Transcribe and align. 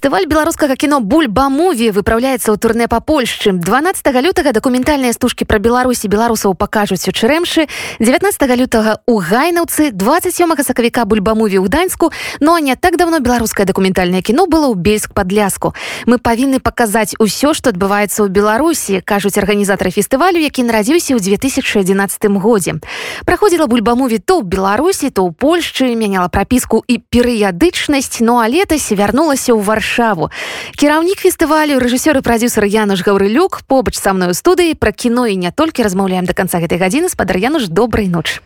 фестываль 0.00 0.24
беларускага 0.24 0.80
кіно 0.80 1.04
бульбамуві 1.04 1.90
выпраўляецца 1.92 2.48
ў 2.48 2.56
турне 2.56 2.88
па 2.88 3.04
польшчы. 3.04 3.52
12 3.52 4.00
лютага 4.24 4.56
дакументальныя 4.56 5.12
стужкі 5.12 5.44
пра 5.44 5.60
беларусі 5.60 6.08
беларусаў 6.08 6.56
пакажуць 6.56 7.04
у 7.04 7.12
чарэмшы 7.12 7.68
19 8.00 8.56
лютага 8.56 9.04
у 9.04 9.20
гайнаўцы 9.20 9.92
27 9.92 10.56
сакавіка 10.64 11.04
бульбамуві 11.04 11.60
ў 11.60 11.68
даньску 11.68 12.08
но 12.40 12.56
не 12.56 12.80
так 12.80 12.96
давно 12.96 13.20
беларускае 13.20 13.68
дакументальнае 13.68 14.24
кіно 14.24 14.48
было 14.48 14.72
ў 14.72 14.80
бельск 14.80 15.12
падляску 15.12 15.76
мы 16.08 16.16
павінны 16.16 16.64
паказаць 16.64 17.12
усё 17.20 17.52
што 17.52 17.68
адбываецца 17.68 18.24
ў 18.24 18.32
беларусі 18.32 19.04
кажуць 19.04 19.36
арганізатары 19.36 19.92
фестывалю 19.92 20.40
які 20.40 20.64
нарадзіўся 20.64 21.12
ў 21.12 21.20
2011 21.20 22.40
годзе. 22.40 22.80
Праходзіла 23.28 23.68
бульбамуві 23.68 24.16
то 24.24 24.40
ў 24.40 24.48
беларусі 24.48 25.12
то 25.12 25.28
ў 25.28 25.36
польшчы 25.36 25.92
мяняла 25.92 26.32
прапіску 26.32 26.80
і 26.88 27.04
перыядычнасць. 27.04 28.24
Ну 28.24 28.40
а 28.40 28.48
летась 28.48 28.88
вярнулася 28.96 29.52
ў 29.52 29.60
варшаву. 29.90 30.30
Кіраўнік 30.76 31.18
фестывалю 31.18 31.78
рэжысёр 31.82 32.18
і 32.18 32.22
прадюсер 32.22 32.64
Януш 32.64 33.02
гаўрылюк 33.02 33.62
побач 33.66 33.98
са 33.98 34.12
мной 34.12 34.30
у 34.30 34.34
студыі. 34.34 34.74
Пра 34.74 34.92
кіно 34.92 35.26
і 35.26 35.36
не 35.36 35.50
толькі 35.50 35.82
размаўляем 35.82 36.24
до 36.24 36.34
конца 36.34 36.58
гэтай 36.58 36.78
гадзіны. 36.78 37.08
Спадар 37.08 37.36
Януш 37.36 37.66
добрай 37.68 38.06
ноч 38.06 38.40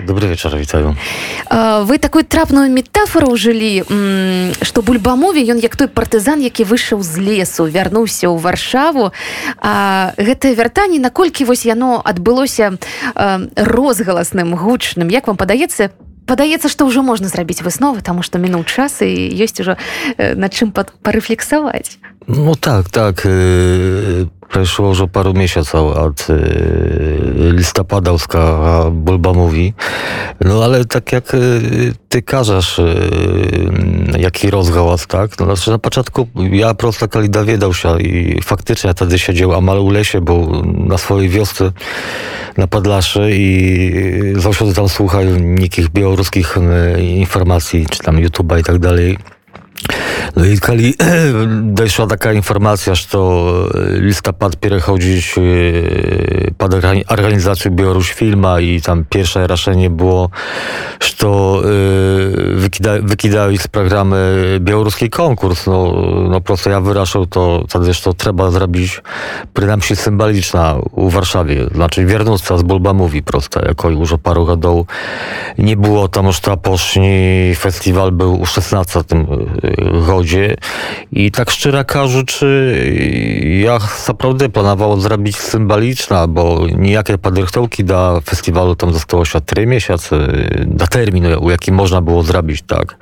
Добрый 0.00 0.28
вечер, 0.28 0.56
вітаю. 0.56 0.96
Вы 1.48 1.98
такую 1.98 2.24
трапную 2.24 2.66
метафору 2.66 3.30
ўжылі, 3.30 3.86
што 4.66 4.82
бульбамове 4.82 5.38
ён 5.46 5.62
як 5.62 5.76
той 5.76 5.86
партызан, 5.86 6.42
які 6.42 6.66
выйшаў 6.66 6.98
з 7.06 7.22
лесу, 7.22 7.70
вярнуўся 7.70 8.26
ў 8.26 8.42
варшаву. 8.42 9.14
Гэтае 9.62 10.58
вяртанне, 10.58 10.98
наколькі 10.98 11.46
вось 11.46 11.62
яно 11.62 12.02
адбылося 12.02 12.74
розгаласным, 13.14 14.58
гучным, 14.58 15.06
як 15.14 15.30
вам 15.30 15.38
падаецца, 15.38 15.94
падаецца 16.32 16.72
што 16.72 16.88
ўжо 16.88 17.04
можна 17.04 17.28
зрабіць 17.28 17.60
высновы 17.60 18.00
таму 18.00 18.24
што 18.24 18.40
мінуў 18.40 18.64
час 18.64 19.04
і 19.04 19.12
ёсць 19.36 19.60
ужо 19.60 19.76
над 20.16 20.56
чым 20.56 20.72
парэфлексаваць 20.72 22.00
ну 22.24 22.56
так 22.56 22.88
так 22.88 23.20
Prešlo 24.52 24.92
už 24.92 25.00
o 25.00 25.08
paru 25.08 25.32
mesiacov 25.32 25.96
od 25.96 26.28
y, 26.28 26.36
listopadovska 27.56 28.40
Bulba 28.92 29.32
mówi. 29.32 29.72
No 30.44 30.60
ale 30.64 30.84
tak 30.84 31.12
jak 31.12 31.34
y, 31.34 31.96
ty 32.08 32.22
każesz, 32.22 32.78
y, 32.78 32.84
jaki 34.18 34.50
rozgałas, 34.50 35.06
tak? 35.06 35.40
No, 35.40 35.44
znaczy 35.46 35.70
na 35.70 35.78
początku 35.78 36.28
ja 36.52 36.74
prosto 36.74 37.08
kali 37.08 37.30
dowiedział 37.30 37.74
się 37.74 38.00
i 38.00 38.42
faktycznie 38.42 38.88
ja 38.88 38.94
wtedy 38.94 39.18
siedział 39.18 39.54
amal 39.54 39.78
u 39.78 39.90
lesie, 39.90 40.20
bo 40.20 40.62
na 40.64 40.98
swojej 40.98 41.28
wiosce 41.28 41.72
na 42.56 42.66
Podlaszy 42.66 43.30
i 43.32 44.34
zawsze 44.36 44.72
tam 44.74 44.88
słuchał 44.88 45.24
nikich 45.40 45.88
białoruskich 45.88 46.56
informacji, 46.98 47.86
czy 47.90 47.98
tam 47.98 48.16
YouTube'a 48.16 48.60
i 48.60 48.64
tak 48.64 48.78
dalej. 48.78 49.18
No 50.35 50.45
i 50.45 50.59
kali 50.59 50.93
doszła 51.61 52.07
taka 52.07 52.33
informacja, 52.33 52.95
że 52.95 53.07
listopad 53.91 54.55
переchodzić 54.55 55.35
pod 56.57 56.73
organizację 57.07 57.71
Białoruś 57.71 58.13
Filma 58.13 58.59
i 58.59 58.81
tam 58.81 59.05
pierwsze 59.09 59.47
raszenie 59.47 59.89
było, 59.89 60.29
że 60.99 61.13
wykida, 62.55 62.91
wykidały 63.01 63.57
z 63.57 63.67
programy 63.67 64.35
białoruski 64.59 65.09
konkurs. 65.09 65.67
No, 65.67 65.93
no 66.29 66.41
prosto 66.41 66.69
ja 66.69 66.81
wyraszał 66.81 67.25
to, 67.25 67.63
wtedy 67.69 67.93
że 67.93 68.01
to 68.01 68.13
trzeba 68.13 68.51
zrobić 68.51 69.01
przynajmniej 69.53 69.95
symboliczna 69.95 70.75
u 70.91 71.09
Warszawie. 71.09 71.65
Znaczy 71.75 72.05
wiernostka 72.05 72.57
z 72.57 72.63
Bulba 72.63 72.93
mówi 72.93 73.23
prosto, 73.23 73.65
jako 73.65 73.89
już 73.89 74.13
o 74.13 74.17
paru 74.17 74.47
lat 74.47 74.59
nie 75.57 75.77
było 75.77 76.07
tam 76.07 76.25
już 76.25 76.39
ta 76.39 76.57
poszli 76.57 77.55
festiwal 77.55 78.11
był 78.11 78.41
u 78.41 78.45
16 78.45 78.99
godzie 80.07 80.55
i 81.11 81.31
tak 81.31 81.51
szczerze 81.51 81.85
кажучи, 81.85 82.75
ja 83.61 83.79
naprawdę 84.07 84.49
planował 84.49 84.99
zrobić 84.99 85.37
symboliczna, 85.37 86.27
bo 86.27 86.59
nijakie 86.77 87.17
podrychtowki 87.17 87.83
do 87.83 88.21
festiwalu 88.25 88.75
tam 88.75 88.93
zostało 88.93 89.25
się 89.25 89.41
3 89.41 89.65
miesiące, 89.67 90.27
do 90.65 90.87
terminu, 90.87 91.43
u 91.43 91.49
jakim 91.49 91.75
można 91.75 92.01
było 92.01 92.23
zrobić, 92.23 92.61
tak. 92.61 92.97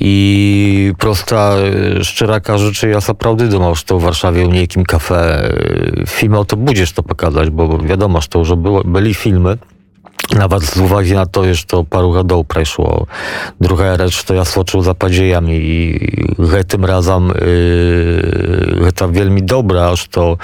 I 0.00 0.92
prosta, 0.98 1.54
szczera 2.02 2.40
кажучи, 2.40 2.88
ja 2.88 2.98
naprawdę 3.08 3.48
думał, 3.48 3.74
że 3.74 3.82
to 3.82 3.98
w 3.98 4.02
Warszawie 4.02 4.46
u 4.46 4.50
niejakim 4.50 4.84
kafe 4.84 5.48
filmu 6.06 6.44
to 6.44 6.56
będziesz 6.56 6.92
to 6.92 7.02
pokazać, 7.02 7.50
bo 7.50 7.78
wiadomo, 7.78 8.20
że 8.20 8.28
to 8.28 8.38
już 8.38 8.54
było, 8.54 8.84
byli 8.84 9.14
filmy, 9.14 9.58
nawet 10.31 10.63
z 10.63 10.77
uwagi 10.77 11.13
na 11.13 11.25
to, 11.25 11.53
że 11.53 11.63
to 11.63 11.83
paru 11.83 12.13
lat 12.13 12.27
przeszło. 12.47 13.07
Druga 13.61 13.97
rzecz, 13.97 14.23
to 14.23 14.33
ja 14.33 14.45
soczył 14.45 14.81
za 14.81 14.93
padziejami 14.93 15.53
i 15.53 15.99
tym 16.67 16.85
razem 16.85 17.27
yy, 17.27 18.91
to 18.91 19.09
wielmi 19.09 19.43
dobra, 19.43 19.95
że 19.95 20.07
to 20.07 20.37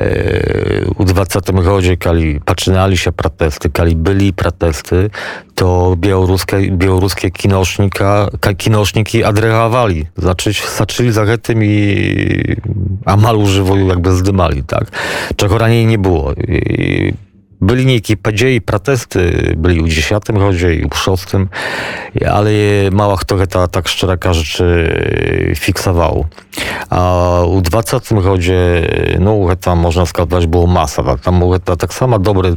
yy, 0.00 0.90
u 0.96 1.04
20 1.04 1.40
rodzie, 1.54 1.96
kali 1.96 2.40
paczynali 2.40 2.96
się 2.96 3.12
protesty, 3.12 3.70
kali 3.70 3.96
byli 3.96 4.32
protesty, 4.32 5.10
to 5.54 5.94
białoruskie, 5.96 6.70
białoruskie 6.70 7.30
kinosznika, 7.30 8.28
kinoszniki 8.56 9.24
adreagowali. 9.24 10.06
Znaczy, 10.16 10.50
zaczęli 10.76 11.12
za 11.12 11.38
tym 11.42 11.64
i 11.64 12.56
amal 13.04 13.36
używają 13.36 13.86
jakby 13.86 14.12
zdymali, 14.12 14.62
tak? 14.62 14.84
Czego 15.36 15.58
raniej 15.58 15.86
nie 15.86 15.98
było. 15.98 16.32
I, 16.32 17.14
byli 17.60 17.86
niejakie 17.86 18.16
dzieje, 18.32 18.60
protesty, 18.60 19.52
byli 19.56 19.80
u 19.80 19.88
dziesiątym 19.88 20.36
rodzie 20.36 20.74
i 20.74 20.84
u 20.84 20.94
szóstym, 20.94 21.48
ale 22.30 22.50
mała, 22.92 23.16
kto 23.16 23.46
ta 23.46 23.68
tak 23.68 23.88
szczera 23.88 24.32
rzeczy 24.32 25.54
fiksował. 25.56 26.26
A 26.90 27.40
u 27.46 27.60
dwudziestym 27.60 28.18
rodzie, 28.18 28.88
no 29.20 29.56
to 29.60 29.76
można 29.76 30.06
skazać 30.06 30.46
było 30.46 30.66
masa, 30.66 31.02
tak? 31.02 31.20
tam 31.20 31.42
to 31.64 31.76
tak 31.76 31.94
samo 31.94 32.18
dobry 32.18 32.56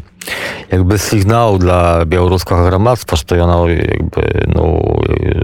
jakby 0.71 0.97
sygnał 0.97 1.57
dla 1.57 2.05
białoruskiego 2.05 2.63
gromadztwa, 2.63 3.15
że 3.15 3.43
ono 3.43 3.67
jakby 3.67 4.21
no, 4.55 4.81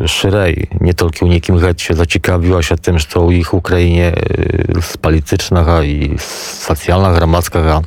szerzej, 0.05 0.67
nie 0.81 0.93
tylko 0.93 1.25
u 1.25 1.29
niekim 1.29 1.59
się 1.77 1.93
zaciekawiła 1.93 2.63
się 2.63 2.77
tym, 2.77 2.99
że 2.99 3.19
u 3.19 3.31
ich 3.31 3.53
Ukrainie 3.53 4.13
y, 4.77 4.81
z 4.81 4.97
politycznego 4.97 5.81
i 5.81 6.15
socjalna 6.59 7.11
gromadzka 7.11 7.81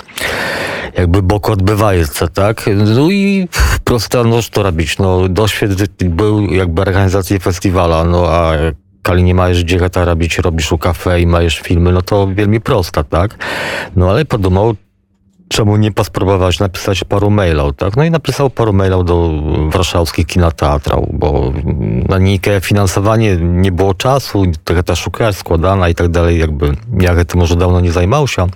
jakby 0.99 1.23
bok 1.23 1.51
odbywają 1.51 2.05
się, 2.05 2.29
tak? 2.35 2.71
No 2.97 3.11
i 3.11 3.49
prosta, 3.85 4.25
no 4.25 4.43
co 4.43 4.63
robić? 4.63 4.99
No 4.99 5.29
doświadczeń 5.29 6.11
był 6.11 6.47
jakby 6.47 6.83
organizacji 6.83 7.39
festiwala, 7.39 8.05
no 8.05 8.29
a 8.29 8.53
kali 9.03 9.23
nie 9.23 9.35
masz 9.35 9.65
gdzie 9.65 9.91
to 9.91 10.05
robić, 10.05 10.39
robisz 10.39 10.73
u 10.73 10.79
kafe 10.79 11.21
i 11.21 11.27
masz 11.27 11.61
filmy, 11.61 11.93
no 11.93 12.03
to 12.03 12.29
wielmi 12.35 12.61
prosta, 12.61 13.05
tak? 13.05 13.37
No 13.97 14.11
ale 14.11 14.25
podumał, 14.25 14.75
czemu 15.53 15.77
nie 15.77 15.91
spróbować 16.03 16.59
napisać 16.59 17.05
paru 17.05 17.31
mailów, 17.31 17.77
tak? 17.77 17.97
No 17.97 18.05
i 18.05 18.11
napisał 18.11 18.51
paru 18.51 18.73
mailów 18.73 19.05
do 19.05 19.31
warszawskich 19.69 20.27
kinoteatrów, 20.27 21.07
bo 21.13 21.53
na 22.09 22.19
nikie 22.19 22.61
finansowanie 22.61 23.37
nie 23.37 23.73
było 23.73 23.95
czasu, 23.95 24.45
trochę 24.65 24.83
ta 24.83 24.97
szukać 24.97 25.37
składana 25.37 25.89
i 25.89 25.95
tak 25.95 26.09
dalej, 26.09 26.39
jakby 26.39 26.73
jak 27.01 27.25
to 27.25 27.39
może 27.39 27.57
dawno 27.57 27.81
nie 27.81 27.93
zajmował 27.93 28.29
się. 28.29 28.47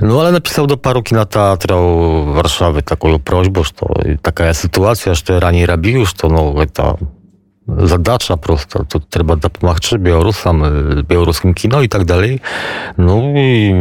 No 0.00 0.20
ale 0.20 0.32
napisał 0.32 0.66
do 0.66 0.76
paru 0.76 1.02
kinoteatrów 1.02 2.34
Warszawy 2.34 2.82
taką 2.82 3.18
prośbę, 3.18 3.64
że 3.64 3.70
to 3.70 3.86
taka 4.22 4.54
sytuacja, 4.54 5.14
że 5.14 5.40
raniej 5.40 5.66
robi 5.66 5.92
już 5.92 6.14
to 6.14 6.28
no, 6.28 6.54
ta 7.67 7.87
zadacza 7.87 8.37
prosta, 8.37 8.83
to 8.89 8.99
trzeba 9.09 9.35
dopomagać 9.35 9.93
Białorusom, 9.99 10.63
białoruskim 11.09 11.53
kino 11.53 11.81
i 11.81 11.89
tak 11.89 12.05
dalej. 12.05 12.39
No 12.97 13.21
i 13.35 13.73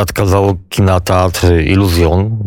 odkazało 0.00 0.56
kinoteatr 0.68 1.46
Iluzjon, 1.66 2.38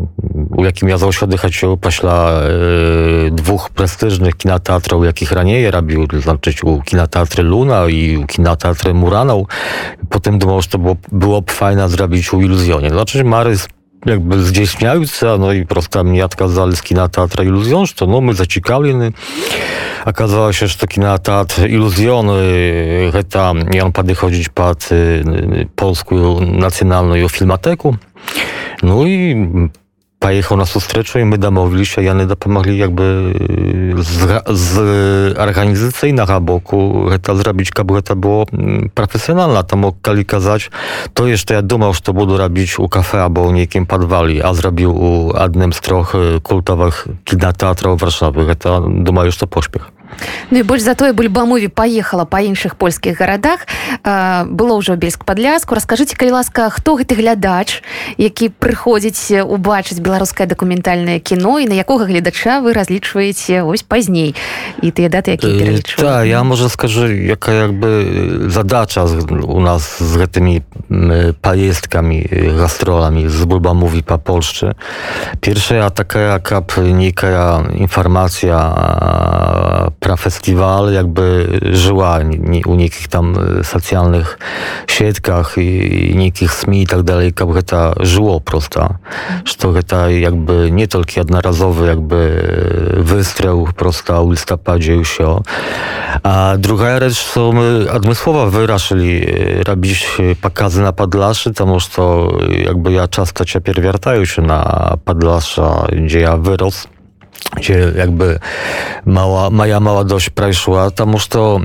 u 0.57 0.63
jakim 0.63 0.89
ja 0.89 0.97
zaosiadych 0.97 1.41
się 1.49 1.77
paśla 1.77 2.31
e, 2.31 3.31
dwóch 3.31 3.69
prestiżnych 3.69 4.37
kinoteatrów, 4.37 5.05
jakich 5.05 5.31
raniej 5.31 5.71
robił, 5.71 6.07
znaczy 6.21 6.53
u 6.63 6.81
kinoteatry 6.81 7.43
Luna 7.43 7.87
i 7.87 8.17
u 8.17 8.25
kinoteatry 8.25 8.93
Muranał. 8.93 9.47
Potem 10.09 10.39
думал, 10.39 10.61
że 10.61 10.67
to 10.67 10.77
było, 10.77 10.95
było 11.11 11.43
fajne 11.47 11.89
zrobić 11.89 12.33
u 12.33 12.41
Iluzjonie. 12.41 12.89
Znaczy 12.89 13.23
Marys 13.23 13.67
jakby 14.05 14.43
zdійсняються, 14.43 15.37
no 15.37 15.53
i 15.53 15.65
просто 15.65 16.03
мне 16.03 16.25
отказали 16.25 16.75
с 16.75 16.81
кинотеатра 16.81 17.43
«Иллюзион», 17.43 17.85
что 17.85 18.05
ну, 18.05 18.21
мы 18.21 18.33
зацікавлены. 18.33 19.13
Оказалось, 20.05 20.55
что 20.55 20.87
кинотеатр 20.87 21.65
«Иллюзион» 21.65 22.29
это 22.29 23.55
он 23.83 23.93
подходить 23.93 24.51
под 24.51 24.89
polską 25.75 26.39
nacjonalną 26.41 27.27
filmotekę. 27.27 27.97
No 28.83 29.07
i 29.07 29.35
pojechał 30.20 30.56
na 30.56 30.66
sustryczu 30.66 31.18
i 31.18 31.24
my 31.24 31.38
domowili 31.38 31.86
się, 31.86 32.02
i 32.02 32.08
oni 32.08 32.26
dopomogli 32.26 32.78
jakby 32.78 33.32
y, 33.98 34.02
z, 34.02 34.42
z 34.58 35.38
organizacyjna 35.38 36.24
raboku, 36.24 37.06
to 37.22 37.36
zrobić, 37.36 37.70
jakby 37.78 38.02
to 38.02 38.16
było 38.16 38.46
mm, 38.52 38.90
profesjonalna, 38.94 39.62
to 39.62 39.76
mogli 39.76 40.24
kazać, 40.24 40.70
to 41.14 41.26
jeszcze 41.26 41.54
ja 41.54 41.62
dumał, 41.62 41.94
że 41.94 42.00
to 42.00 42.12
budu 42.12 42.36
robić 42.36 42.78
u 42.78 42.88
kafe 42.88 43.22
albo 43.22 43.52
niekim 43.52 43.86
podwali, 43.86 44.42
a 44.42 44.54
zrobił 44.54 44.96
u 44.96 45.32
jednym 45.42 45.72
z 45.72 45.80
troch 45.80 46.14
y, 46.14 46.40
kultowych 46.40 47.08
kinoteatrów 47.24 48.00
Warszawy, 48.00 48.56
to 48.56 48.88
duma 48.90 49.24
już 49.24 49.36
to 49.36 49.46
pośpiech. 49.46 49.99
Ну 50.50 50.58
і 50.58 50.62
больш 50.62 50.82
затое 50.82 51.12
бульбамові 51.12 51.68
паехала 51.68 52.24
па 52.24 52.40
іншых 52.42 52.74
польскіх 52.74 53.18
гарадах. 53.18 53.66
Было 54.02 54.78
ўжо 54.78 54.96
бельск 54.96 55.24
падляску 55.24 55.74
раскажыце 55.74 56.16
калі 56.16 56.42
ласка 56.42 56.70
хто 56.70 56.96
гэты 56.96 57.14
глядач 57.14 57.82
які 58.16 58.50
прыходзіць 58.50 59.44
убачыць 59.44 60.00
беларускае 60.00 60.46
дакументальнае 60.46 61.20
кіно 61.20 61.58
і 61.60 61.66
на 61.66 61.74
якога 61.74 62.06
гледача 62.06 62.60
вы 62.60 62.72
разлічваеце 62.72 63.62
ось 63.62 63.82
пазней 63.82 64.34
і 64.82 64.88
тыя 64.90 65.08
даты 65.08 65.38
якія 65.38 65.78
та 65.96 66.24
я 66.24 66.42
можа 66.42 66.68
скажу 66.68 67.06
яка 67.06 67.52
як 67.52 67.72
бы 67.72 68.50
задача 68.50 69.04
у 69.04 69.60
нас 69.60 70.02
з 70.02 70.12
гэтымі 70.16 70.62
паездкамі 71.40 72.26
гастролами 72.58 73.28
з 73.28 73.44
бульбамові 73.44 74.02
па 74.02 74.18
Польшчы. 74.18 74.74
Першая 75.40 75.90
такая 75.90 76.38
каб 76.38 76.72
нейкая 76.76 77.64
інфармацыя 77.74 78.58
про 79.99 80.17
festiwal 80.17 80.93
jakby 80.93 81.47
żyła 81.71 82.19
u 82.65 82.75
niekich 82.75 83.07
tam 83.07 83.35
socjalnych 83.63 84.37
siatkach 84.87 85.57
i 85.57 86.13
niekich 86.15 86.53
SMI 86.53 86.81
i 86.81 86.87
tak 86.87 87.03
dalej, 87.03 87.33
jak 87.39 87.63
to 87.63 87.93
żyło 87.99 88.41
prosto. 88.41 88.93
Że 89.45 89.55
to 89.83 90.09
jakby 90.09 90.69
nie 90.71 90.87
tylko 90.87 91.11
jednorazowy 91.17 91.87
jakby 91.87 92.47
wystrzał 92.97 93.67
prosto 93.75 94.25
w 94.25 94.31
listopadzie 94.31 94.93
już 94.93 95.17
A 96.23 96.53
druga 96.57 96.99
rzecz, 96.99 97.23
co 97.33 97.51
my 97.51 97.87
admysłowo 97.91 98.51
wyraszyli 98.51 99.25
robić 99.63 100.17
pokazy 100.41 100.81
na 100.81 100.93
Padlaszy, 100.93 101.53
to 101.53 101.65
może 101.65 101.87
to 101.89 102.37
jakby 102.49 102.91
ja 102.91 103.07
często 103.07 103.45
ciepło 103.45 103.73
wiertaję 103.81 104.25
się 104.25 104.41
na 104.41 104.93
Padlasza, 105.05 105.87
gdzie 105.91 106.19
ja 106.19 106.37
wyrósł 106.37 106.87
gdzie 107.56 107.92
jakby 107.96 108.38
mała, 109.06 109.50
moja 109.50 109.80
mała 109.80 110.04
dość 110.04 110.30
przeszła, 110.30 110.90
tam 110.90 111.12
już 111.12 111.26
to 111.26 111.60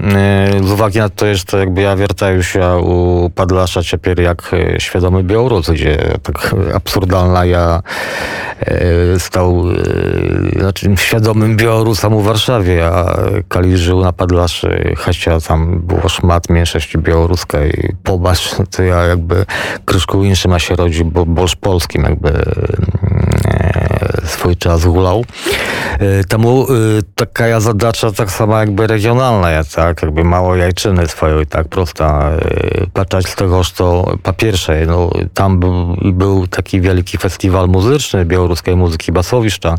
z 0.64 0.72
uwagi 0.72 1.00
na 1.00 1.10
to 1.10 1.26
jest 1.26 1.54
jakby 1.54 1.82
ja 1.82 1.96
wiertаю 1.96 2.44
się 2.44 2.78
u 2.78 3.30
Padlasza 3.30 3.84
ciepło 3.84 4.22
jak 4.22 4.52
świadomy 4.78 5.24
Białorus, 5.24 5.70
gdzie 5.70 5.98
tak 6.24 6.56
absurdalna 6.74 7.46
ja 7.46 7.82
stał 9.18 9.64
znaczy 10.60 10.90
świadomym 10.96 11.58
Białorusem 11.58 12.14
u 12.14 12.22
Warszawie, 12.22 12.86
a 12.86 13.18
Kali 13.48 13.78
żył 13.78 14.02
na 14.02 14.14
Padlaszy, 14.14 14.94
chociaż 14.98 15.44
tam 15.44 15.82
było 15.82 16.10
szmat 16.10 16.50
mniejszości 16.50 16.98
białoruskiej, 16.98 17.96
popatrz, 18.04 18.56
to 18.72 18.84
ja 18.84 19.06
jakby 19.06 19.46
troszkę 19.86 20.18
innym 20.18 20.36
ma 20.48 20.60
się 20.60 20.76
rodzi, 20.76 21.06
bo 21.06 21.26
bolsz 21.26 21.56
polskim 21.56 22.04
jakby 22.04 22.32
swój 24.26 24.56
czas 24.58 24.86
gulał. 24.86 25.26
Temu 26.28 26.68
taka 27.16 27.60
zadacza 27.60 28.12
tak 28.12 28.32
sama 28.32 28.60
jakby 28.60 28.88
regionalna, 28.88 29.64
tak? 29.76 30.02
Jakby 30.02 30.24
mało 30.24 30.56
jajczyny 30.56 31.08
swojej, 31.08 31.48
tak 31.48 31.68
prosta. 31.68 32.32
Patrzeć 32.94 33.28
z 33.28 33.36
tego, 33.36 33.64
że 33.64 33.72
to 33.72 34.18
po 34.24 34.34
pierwsze, 34.34 34.86
no, 34.86 35.10
tam 35.34 35.60
był, 35.60 35.98
był 36.02 36.48
taki 36.48 36.82
wielki 36.82 37.18
festiwal 37.18 37.68
muzyczny 37.68 38.26
białoruskiej 38.26 38.76
muzyki 38.76 39.12
basowiszcza 39.12 39.76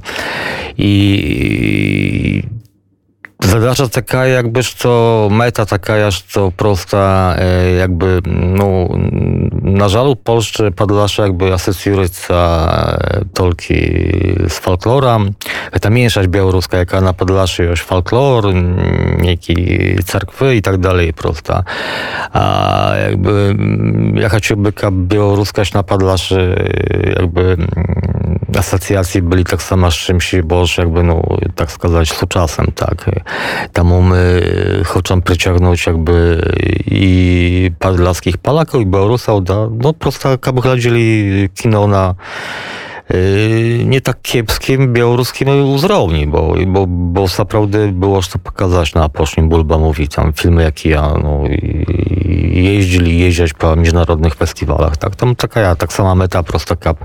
i 0.79 2.43
Zadacza 3.46 3.88
taka 3.88 4.26
jakbyż 4.26 4.74
to 4.74 5.28
meta 5.32 5.66
taka 5.66 5.98
jaż 5.98 6.24
to 6.24 6.52
prosta 6.58 7.36
jakby 7.80 8.22
no 8.26 8.88
na 9.62 9.90
żalu 9.90 10.16
Polsce 10.16 10.72
Podlasze 10.72 11.22
jakby 11.22 11.54
asocjująca 11.54 12.70
tolki 13.34 13.76
z 14.48 14.60
folklorem. 14.60 15.34
Ta 15.82 15.90
mniejszość 15.90 16.28
białoruska 16.28 16.78
jaka 16.78 17.02
na 17.02 17.14
Podlasze 17.14 17.64
już 17.64 17.82
folklor, 17.82 18.46
nieki 19.22 19.80
cerkwy 20.06 20.56
i 20.56 20.62
tak 20.62 20.78
dalej 20.78 21.14
prosta. 21.14 21.64
A 22.34 22.92
jakby 23.04 23.56
ja 24.14 24.30
chciałbym, 24.30 24.74
aby 24.84 25.16
białoruskaś 25.16 25.74
na 25.74 25.84
Podlasze 25.84 26.56
jakby 27.18 27.58
asocjacji 28.60 29.22
byli 29.22 29.46
tak 29.46 29.62
samo 29.62 29.92
z 29.92 29.96
czymś, 29.96 30.36
bo 30.44 30.64
jakby, 30.78 31.04
no, 31.04 31.24
tak 31.56 31.72
сказать, 31.72 32.10
z 32.10 32.28
czasem, 32.28 32.68
tak. 32.76 33.06
Temu 33.73 34.03
my 34.03 34.43
chcemy 34.85 35.23
przyciągnąć 35.23 35.87
jakby 35.87 36.43
i 36.87 37.71
podlaskich 37.79 38.39
Polaków, 38.39 38.81
i 38.81 38.87
Białorusów, 38.87 39.43
no 39.83 39.93
prosto, 39.93 40.39
gladzili 40.39 41.49
kino 41.55 41.87
na 41.87 42.15
nie 43.85 44.01
tak 44.01 44.23
kiepskim 44.23 44.93
białoruskim 44.93 45.49
uzrowni, 45.75 46.27
bo, 46.27 46.55
bo, 46.67 46.87
bo 46.87 47.27
naprawdę 47.39 47.93
było 47.93 48.23
co 48.23 48.39
pokazać 48.39 48.95
na 48.95 49.09
Posznim 49.09 49.49
Bulba 49.49 49.79
mówi 49.79 50.09
tam 50.09 50.33
filmy 50.33 50.63
jak 50.63 50.85
ja, 50.85 51.15
no 51.23 51.49
i 51.49 51.87
jeździli, 52.53 53.19
jeździć 53.19 53.53
po 53.53 53.77
międzynarodnych 53.77 54.35
festiwalach, 54.35 54.97
tak, 54.97 55.17
tam 55.17 55.37
taka 55.37 55.77
tak 55.77 55.93
sama 55.93 56.15
meta 56.15 56.43
prosta 56.43 56.77
kap 56.77 56.99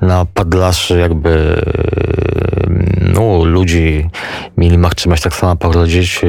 na 0.00 0.26
Padlaszy 0.34 0.98
jakby 0.98 1.60
no, 3.14 3.44
ludzi 3.44 4.10
mieli 4.56 4.78
machczymać 4.78 5.20
tak 5.20 5.34
samo 5.34 5.56
poglądać 5.56 6.20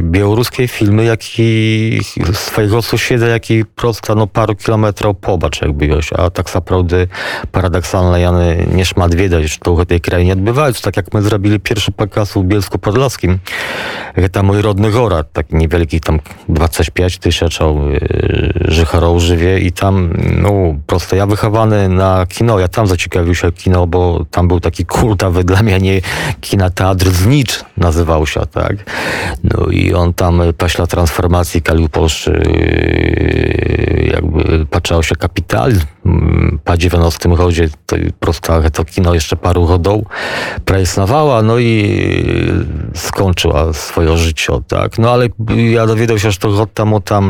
białoruskie 0.00 0.68
filmy, 0.68 1.04
jak 1.04 1.20
i 1.38 2.00
swojego 2.32 2.82
sąsiada, 2.82 3.26
jak 3.26 3.50
i 3.50 3.64
prosto 3.64 4.14
no, 4.14 4.26
paru 4.26 4.54
kilometrów 4.54 5.16
pobacz 5.20 5.62
jakby 5.62 5.86
już, 5.86 6.12
a 6.12 6.30
tak 6.30 6.54
naprawdę 6.54 7.06
paradoksalne 7.52 8.20
Jany 8.20 8.66
nie 8.74 8.84
szmat 8.84 9.14
wiedzieć, 9.14 9.52
że 9.52 9.58
to 9.58 9.76
w 9.76 9.86
tej 9.86 10.00
krainie 10.00 10.32
odbywają, 10.32 10.72
tak 10.82 10.96
jak 10.96 11.14
my 11.14 11.22
zrobili 11.22 11.60
pierwszy 11.60 11.92
pokaz 11.92 12.32
w 12.32 12.42
Bielsku 12.42 12.78
Podlaskim, 12.78 13.38
to 14.32 14.42
mój 14.42 14.62
rodny 14.62 14.90
Gorad, 14.90 15.32
taki 15.32 15.56
niewielki, 15.56 16.00
tam 16.00 16.20
25 16.48 17.18
tysięcy 17.18 17.39
życharów 18.68 19.22
żywie 19.22 19.58
i 19.58 19.72
tam, 19.72 20.12
no, 20.42 20.52
prosto 20.86 21.16
ja 21.16 21.26
wychowany 21.26 21.88
na 21.88 22.26
kino, 22.26 22.58
ja 22.58 22.68
tam 22.68 22.86
zaciekawił 22.86 23.34
się 23.34 23.52
kino, 23.52 23.86
bo 23.86 24.24
tam 24.30 24.48
był 24.48 24.60
taki 24.60 24.86
kultowy 24.86 25.44
dla 25.44 25.62
mnie 25.62 25.78
nie 25.78 26.00
kinoteatr 26.40 27.10
Znicz 27.10 27.64
nazywał 27.76 28.26
się, 28.26 28.40
tak. 28.52 28.76
No 29.44 29.66
i 29.66 29.94
on 29.94 30.14
tam 30.14 30.42
paśla 30.58 30.86
transformacji 30.86 31.62
Kaliu 31.62 31.88
Polszczy 31.88 32.42
jakby 34.12 34.66
patrzał 34.66 35.02
się 35.02 35.16
kapitalizm 35.16 35.86
po 36.64 36.76
90 36.76 37.38
rodzie 37.38 37.68
to 37.86 37.96
prosto 38.20 38.62
to 38.72 38.84
kino 38.84 39.14
jeszcze 39.14 39.36
paru 39.36 39.66
rodą 39.66 40.04
praisnowała, 40.64 41.42
no 41.42 41.58
i 41.58 42.00
skończyła 42.94 43.72
swoje 43.72 44.16
życie, 44.16 44.52
tak. 44.68 44.98
No 44.98 45.10
ale 45.10 45.28
ja 45.70 45.86
dowiedział 45.86 46.18
się, 46.18 46.30
że 46.30 46.38
to 46.38 46.56
rok 46.58 46.70
temu 46.74 47.00
tam 47.00 47.29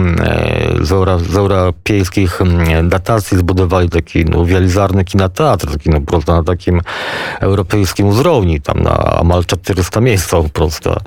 z 0.81 1.35
europejskich 1.35 2.39
datacji 2.83 3.37
zbudowali 3.37 3.89
taki 3.89 4.25
no, 4.25 4.45
wielizarny 4.45 5.05
kinoteatr, 5.05 5.71
taki 5.71 5.89
no 5.89 6.01
prosto 6.01 6.35
na 6.35 6.43
takim 6.43 6.81
europejskim 7.39 8.07
uzrowni, 8.07 8.61
tam 8.61 8.83
na 8.83 8.95
amal 8.95 9.45
400 9.45 10.01
miejsc 10.01 10.31
prosto. 10.53 10.97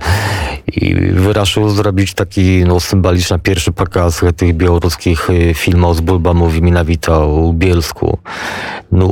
I 0.67 0.95
wyraszył 0.95 1.71
zrobić 1.71 2.15
taki 2.15 2.65
no, 2.67 2.81
symboliczny 2.81 3.39
pierwszy 3.39 3.73
pokaz 3.73 4.21
tych 4.37 4.57
białoruskich 4.57 5.29
filmów 5.55 5.97
z 5.97 6.01
Bulbamów 6.01 6.57
i 6.57 6.63
Minawita 6.63 7.19
u 7.19 7.53
Bielsku. 7.53 8.19
No 8.93 9.09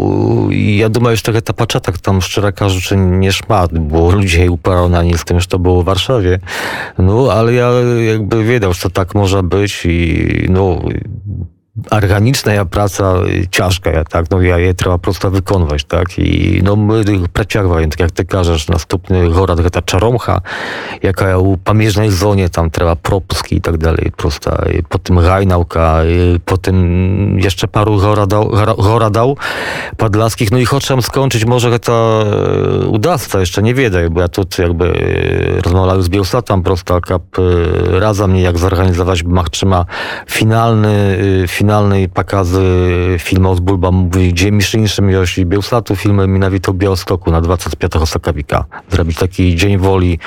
i 0.50 0.76
ja 0.76 0.88
думаю, 0.88 1.16
że 1.16 1.42
ta 1.42 1.52
paczatak 1.52 1.98
tam 1.98 2.22
szczerze 2.22 2.52
кажучи 2.52 2.96
nie 2.96 3.32
szmat, 3.32 3.78
bo 3.78 4.10
ludzie 4.10 4.50
uparł 4.50 4.88
na 4.88 5.02
nie 5.02 5.18
z 5.18 5.24
tym, 5.24 5.40
że 5.40 5.46
to 5.46 5.58
było 5.58 5.82
w 5.82 5.84
Warszawie. 5.84 6.38
No 6.98 7.32
ale 7.32 7.52
ja 7.52 7.70
jakby 8.12 8.44
wiedział, 8.44 8.72
że 8.72 8.82
to 8.82 8.90
tak 8.90 9.14
może 9.14 9.42
być 9.42 9.69
Петрович, 9.71 9.85
и, 9.85 10.45
ну, 10.49 10.89
organiczna 11.91 12.65
praca 12.65 13.13
ciężka, 13.51 13.91
ja, 13.91 14.03
tak, 14.03 14.25
no 14.31 14.41
ja 14.41 14.57
je 14.57 14.73
trzeba 14.73 14.97
prosto 14.97 15.31
wykonywać, 15.31 15.83
tak, 15.83 16.19
i 16.19 16.61
no 16.63 16.75
my 16.75 17.03
przeciągamy, 17.33 17.87
tak 17.87 17.99
jak 17.99 18.11
ty 18.11 18.25
każesz, 18.25 18.67
następny 18.67 19.29
gorad, 19.29 19.71
ta 19.71 19.81
czaromcha, 19.81 20.41
jaka 21.03 21.37
u 21.37 21.57
pamiężnej 21.57 22.11
zonie 22.11 22.49
tam 22.49 22.71
trzeba 22.71 22.95
propuski 22.95 23.55
i 23.55 23.61
tak 23.61 23.77
dalej, 23.77 24.11
prosto, 24.17 24.57
i 24.79 24.83
potem 24.83 25.19
rajnałka, 25.19 25.97
potem 26.45 27.39
jeszcze 27.39 27.67
paru 27.67 27.97
goradał, 27.97 28.51
goradał 28.77 29.37
podlaskich, 29.97 30.51
no 30.51 30.57
i 30.57 30.65
chcę 30.65 31.01
skończyć, 31.01 31.45
może 31.45 31.79
to 31.79 32.25
uda 32.87 33.17
się, 33.17 33.39
jeszcze 33.39 33.61
nie 33.61 33.73
wiedę, 33.73 34.09
bo 34.09 34.21
ja 34.21 34.27
tu 34.27 34.43
jakby 34.57 34.93
rozmawiałem 35.63 36.03
z 36.03 36.09
Bielsatem, 36.09 36.63
prosto, 36.63 36.93
jak 37.09 37.23
razem 37.99 38.35
jak 38.35 38.57
zorganizować 38.57 39.23
machczyma 39.23 39.85
finalny, 40.29 41.17
finalnej 41.70 42.08
pokazy 42.08 42.62
filmu 43.18 43.54
z 43.54 43.60
Bulba 43.60 43.90
mówi, 43.90 44.32
gdzie 44.32 44.52
mistrzem 44.52 45.10
Josi 45.10 45.46
Białstatu 45.46 45.96
filmy 45.96 46.26
Minawito 46.28 46.72
Białostoku 46.72 47.30
na 47.30 47.40
25 47.40 47.92
Sokawika. 48.04 48.64
Zrobić 48.90 49.18
taki 49.18 49.56
Dzień 49.56 49.78
Woli 49.78 50.18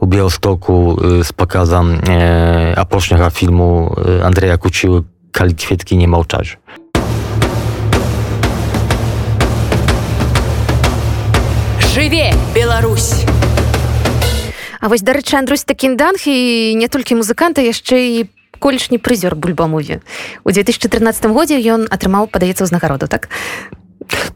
u 0.00 0.06
Białostoku 0.06 0.96
z 1.22 1.32
pokazem 1.32 2.00
e, 2.08 2.74
apośniaka 2.78 3.30
filmu 3.30 3.94
Andrzeja 4.24 4.58
Kuciły 4.58 5.02
Kali 5.32 5.54
Kwietki 5.54 5.96
nie 5.96 6.08
mołczać. 6.08 6.58
Żywie 11.94 12.30
Białoruś! 12.54 13.00
А 14.80 14.88
вось 14.88 15.02
дарэчы 15.02 15.36
Андрусь 15.36 15.64
Такінданг 15.64 16.28
і 16.28 16.76
не 16.76 16.86
толькі 16.86 17.18
музыканта 17.18 17.58
яшчэ 17.58 17.96
і 18.22 18.30
колішні 18.60 18.98
прызёр 18.98 19.34
бульбамуве 19.34 20.00
у 20.44 20.50
2013 20.50 21.26
годзе 21.26 21.60
ён 21.60 21.86
атрымаў 21.90 22.26
падаецца 22.26 22.64
ўзнагароду 22.64 23.06
так 23.08 23.28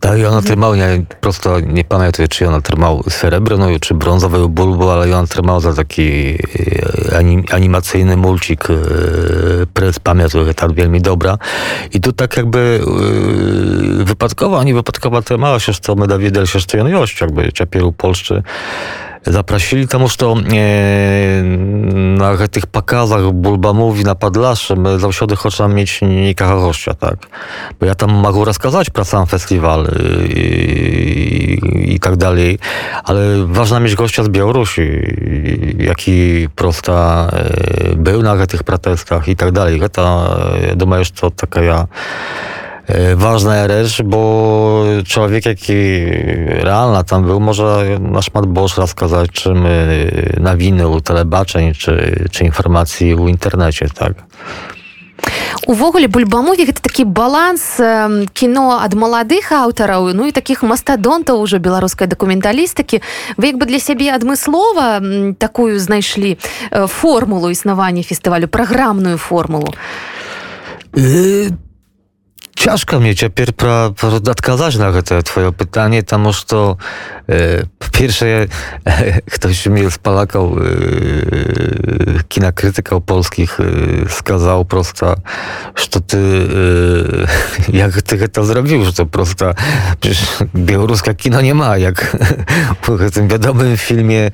Tak, 0.00 0.18
i 0.18 0.26
on 0.26 0.34
otrzymał, 0.34 0.74
ja 0.74 0.86
prosto 1.20 1.60
nie 1.60 1.84
pamiętam, 1.84 2.28
czy 2.28 2.48
on 2.48 2.54
otrzymał 2.54 3.02
srebrną, 3.08 3.66
czy 3.80 3.94
brązową 3.94 4.48
bulbę, 4.48 4.92
ale 4.92 5.16
on 5.16 5.24
otrzymał 5.24 5.60
za 5.60 5.74
taki 5.74 6.38
e, 7.10 7.16
anim, 7.18 7.44
animacyjny 7.52 8.16
mulcik 8.16 8.70
e, 8.70 8.74
prez 9.74 9.98
pamięć, 9.98 10.32
ta 10.56 10.68
wielmi 10.68 11.00
dobra. 11.00 11.38
I 11.92 12.00
tu 12.00 12.12
tak 12.12 12.36
jakby 12.36 12.80
e, 14.00 14.04
wypadkowo, 14.04 14.60
a 14.60 14.64
nie 14.64 14.74
wypadkowo 14.74 15.16
otrzymała 15.16 15.60
się, 15.60 15.72
co 15.80 15.94
my 15.94 16.06
dowiedzieli 16.06 16.46
się, 16.46 16.58
że 16.58 16.66
jakby 17.20 17.52
Czapieru 17.52 17.92
Polszczy 17.92 18.42
zaprosili, 19.26 19.86
тому 19.86 20.08
что 20.08 20.36
e, 20.52 21.42
na 22.18 22.48
tych 22.48 22.66
pokazach 22.66 23.32
Bulbamowi 23.32 24.04
na 24.04 24.14
Padlasze 24.14 24.76
my 24.76 24.98
zawsze 24.98 25.26
chcemy 25.36 25.74
mieć 25.74 26.00
nikogo 26.02 26.60
gościa, 26.60 26.94
tak? 26.94 27.16
Bo 27.80 27.86
ja 27.86 27.94
tam 27.94 28.10
mogę 28.10 28.44
rozkazać 28.44 28.90
про 28.90 29.04
sam 29.04 29.26
festiwal 29.26 29.88
i, 30.28 30.40
i, 31.74 31.94
i 31.94 32.00
tak 32.00 32.16
dalej, 32.16 32.58
ale 33.04 33.20
ważna 33.46 33.80
mieć 33.80 33.94
gościa 33.94 34.24
z 34.24 34.28
Białorusi, 34.28 34.82
jaki 35.78 36.48
prosta 36.56 37.30
był 37.96 38.22
na 38.22 38.46
tych 38.46 38.62
protestach 38.62 39.28
i 39.28 39.36
tak 39.36 39.52
dalej. 39.52 39.80
To, 39.92 40.36
думаю, 40.76 41.04
что 41.04 41.30
taka 41.30 41.62
ja 41.62 41.86
ważna 43.15 43.67
rzecz, 43.67 44.01
bo 44.01 44.83
człowiek, 45.07 45.45
jaki 45.45 46.05
realna 46.47 47.03
tam 47.03 47.23
był, 47.23 47.39
może 47.39 47.85
na 47.99 48.21
szmat 48.21 48.45
boż 48.45 48.77
rozkazać, 48.77 49.31
czy 49.31 49.53
my 49.53 50.11
nawiny 50.39 50.87
u 50.87 51.01
telebaczeń, 51.01 51.73
czy, 51.73 52.25
czy 52.31 52.43
informacji 52.43 53.15
u 53.15 53.27
internecie, 53.27 53.87
tak? 53.89 54.13
увогуле 55.65 56.07
бульбамуві 56.07 56.67
гэта 56.69 56.81
такі 56.83 57.05
баланс 57.09 57.79
э, 57.79 58.27
кіно 58.33 58.77
ад 58.83 58.93
маладых 58.93 59.49
аўтараў 59.49 60.13
ну 60.13 60.29
і 60.29 60.35
таких 60.35 60.61
мастадонтаў 60.61 61.41
уже 61.41 61.57
беларускай 61.57 62.07
дакументалістыкі 62.07 63.01
вы 63.37 63.55
як 63.55 63.57
бы 63.57 63.65
для 63.65 63.79
сябе 63.79 64.13
адмыслова 64.13 65.01
такую 65.39 65.79
знайшлі 65.79 66.37
формулу 66.71 67.49
існавання 67.49 68.03
фестывалю 68.03 68.47
праграмную 68.47 69.17
формулу 69.17 69.73
Ciężko 72.55 72.99
mi 72.99 73.15
ciepier 73.15 73.53
odkazać 74.29 74.77
na 74.77 75.01
to 75.01 75.23
twoje 75.23 75.51
pytanie, 75.51 76.03
tam 76.03 76.25
już 76.25 76.43
to 76.43 76.77
e, 77.29 77.35
po 77.79 77.89
pierwsze 77.91 78.25
e, 78.85 79.21
ktoś 79.21 79.65
mi 79.65 79.91
spalakał 79.91 80.57
e, 80.57 81.84
kina 82.45 82.51
krytykał 82.51 83.01
polskich 83.01 83.59
e, 83.59 84.09
skazał 84.09 84.65
prosto, 84.65 85.15
że 85.75 86.01
ty 86.01 86.17
e, 87.71 87.77
jak 87.81 88.01
ty 88.01 88.29
to 88.29 88.45
zrobił, 88.45 88.85
że 88.85 88.93
to 88.93 89.05
prosto 89.05 89.53
przecież 89.99 90.27
białoruska 90.55 91.13
kino 91.13 91.41
nie 91.41 91.53
ma, 91.53 91.77
jak 91.77 92.17
w 92.87 93.11
tym 93.11 93.27
wiadomym 93.27 93.77
filmie 93.77 94.31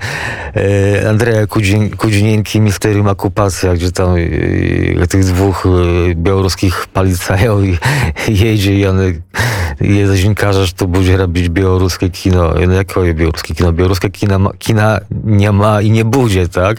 e, 0.55 1.09
Andrzeja 1.09 1.47
Kudzinienki 1.97 2.61
Misterium 2.61 3.07
Okupacja, 3.07 3.73
gdzie 3.73 3.91
tam 3.91 4.15
tych 5.09 5.23
dwóch 5.25 5.67
białoruskich 6.15 6.87
policajów 6.87 7.61
jedzie 8.27 8.79
i 8.79 8.85
one 8.85 9.13
je 9.81 10.07
zaźnikarze, 10.07 10.65
że 10.65 10.73
to 10.73 10.87
będzie 10.87 11.17
robić 11.17 11.49
białoruskie 11.49 12.09
kino. 12.09 12.53
No 12.67 12.73
jakie 12.73 13.13
białoruskie 13.13 13.55
kino? 13.55 13.73
Białoruskie 13.73 14.09
kina, 14.09 14.39
kina 14.59 14.99
nie 15.23 15.51
ma 15.51 15.81
i 15.81 15.91
nie 15.91 16.05
będzie, 16.05 16.47
tak? 16.47 16.77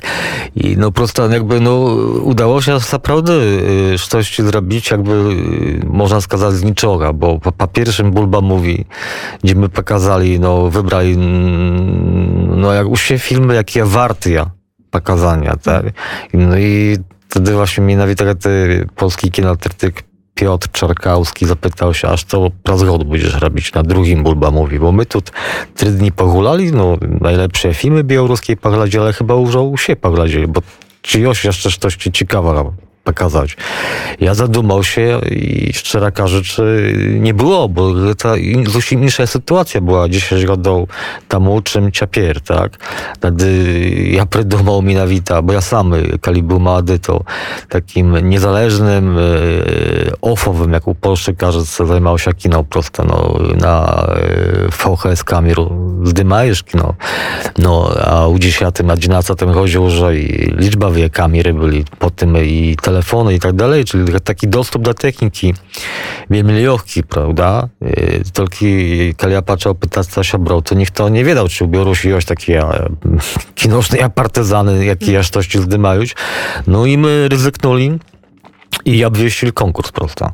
I 0.57 0.77
no 0.77 0.93
ten 1.23 1.33
jakby 1.33 1.61
no, 1.61 1.81
udało 2.23 2.63
się 2.63 2.77
naprawdę 2.93 3.33
y, 3.33 3.99
coś 4.09 4.39
zrobić, 4.39 4.91
jakby 4.91 5.13
y, 5.13 5.87
można 5.87 6.21
skazać 6.21 6.55
z 6.55 6.63
niczego, 6.63 7.15
bo 7.15 7.39
po, 7.39 7.53
po 7.53 7.67
pierwszym 7.67 8.11
Bulba 8.11 8.41
mówi, 8.41 8.85
gdzie 9.45 9.55
my 9.55 9.69
pokazali, 9.69 10.41
no 10.41 10.71
wybrali, 10.71 11.17
no 12.57 12.73
jak 12.73 12.89
u 12.89 12.97
się 12.97 13.19
filmy, 13.19 13.55
jakie 13.55 13.85
wartia 13.85 14.51
pokazania, 14.91 15.57
tak. 15.57 15.85
No 16.35 16.59
i 16.59 16.97
wtedy 17.29 17.53
właśnie 17.53 17.85
mnie 17.85 17.97
nawet 17.97 18.19
polski 18.97 19.31
kinatrytyk 19.31 20.03
Piotr 20.35 20.71
Czarkowski 20.71 21.47
zapytał 21.47 21.95
się, 21.95 22.09
aż 22.09 22.25
co 22.25 22.51
raz 22.69 22.83
god 22.83 23.05
będziesz 23.05 23.35
robić 23.35 23.75
na 23.75 23.83
drugim 23.83 24.23
Bulba 24.23 24.51
mówi, 24.51 24.79
bo 24.79 24.93
my 24.93 25.07
tu 25.07 25.23
trzy 25.75 25.91
dni 25.91 26.13
pogulali, 26.13 26.73
no 26.73 26.97
najlepsze 27.21 27.75
filmy 27.75 28.05
białoruskie 28.05 28.57
pogladzili, 28.57 29.03
ale 29.03 29.13
chyba 29.13 29.35
już 29.35 29.83
się 29.83 29.97
pogladzili, 29.97 30.49
bo 30.49 30.61
czy 31.03 31.21
jeszcze 31.45 31.71
coś 31.71 31.97
ci 31.97 32.27
Ja 34.21 34.35
zadumał 34.35 34.85
się 34.85 35.21
i 35.31 35.73
szczera 35.73 36.11
rzeczy 36.27 36.95
nie 37.21 37.35
było, 37.35 37.69
bo 37.69 38.15
to 38.15 38.37
zupełnie 38.37 38.93
inna 38.93 39.27
sytuacja 39.27 39.81
była 39.81 40.09
10 40.09 40.45
lat 40.45 40.61
temu, 41.29 41.61
czym 41.63 41.93
ciapier, 41.93 42.41
tak? 42.41 42.73
Wtedy 43.15 43.65
ja 44.11 44.27
prydumał 44.27 44.83
mi 44.83 44.95
nawita, 44.95 45.43
bo 45.43 45.53
ja 45.53 45.61
sam, 45.61 45.95
był 46.43 46.61
młody, 46.61 46.99
to 46.99 47.25
takim 47.69 48.29
niezależnym, 48.29 49.19
e, 49.19 49.23
ofowym, 50.21 50.73
jak 50.73 50.89
u 50.89 50.95
Polszczykarzy, 50.95 51.65
zajmował 51.65 52.19
się 52.19 52.33
kino 52.33 52.65
prosto, 52.65 53.05
no, 53.05 53.39
na 53.57 54.07
VHS 54.71 55.25
kameru 55.25 55.73
zdymajesz 56.05 56.63
kino. 56.63 56.95
No, 57.59 57.91
a 58.05 58.27
u 58.27 58.39
10 58.39 58.75
na 58.85 58.95
11 58.95 59.35
chodziło, 59.55 59.91
że 59.91 60.15
liczba 60.57 60.91
wie 60.91 61.11
kamery 61.11 61.55
byli 61.55 61.85
po 61.99 62.11
tym 62.11 62.37
i 62.45 62.77
telefony 62.93 63.35
i 63.35 63.41
tak 63.41 63.53
dalej, 63.53 63.85
czyli 63.85 64.21
taki 64.25 64.49
dostęp 64.49 64.85
do 64.85 64.95
techniki 64.95 65.55
wiemy 66.31 66.53
lekki, 66.53 67.03
prawda? 67.03 67.69
Y, 67.83 68.23
tylko 68.33 68.51
kiedy 69.17 69.33
ja 69.33 69.43
patrzę 69.43 69.75
pytać 69.75 70.07
się 70.23 70.39
brał, 70.39 70.63
to 70.63 70.75
nikt 70.75 70.95
to 70.95 71.09
nie 71.09 71.25
wiedział, 71.25 71.49
czy 71.49 71.65
u 71.65 71.69
Białorusi 71.69 72.09
jest 72.09 72.29
takie 72.29 72.63
kinoszne 73.61 73.99
jak 73.99 74.15
partyzany, 74.15 74.85
jakie 74.85 75.13
jasztości 75.13 75.59
zdymają. 75.59 76.03
No 76.67 76.87
i 76.87 76.99
my 76.99 77.29
ryzyknuli 77.29 77.99
i 78.85 79.05
obwieścili 79.05 79.53
konkurs 79.53 79.93
prosto. 79.93 80.33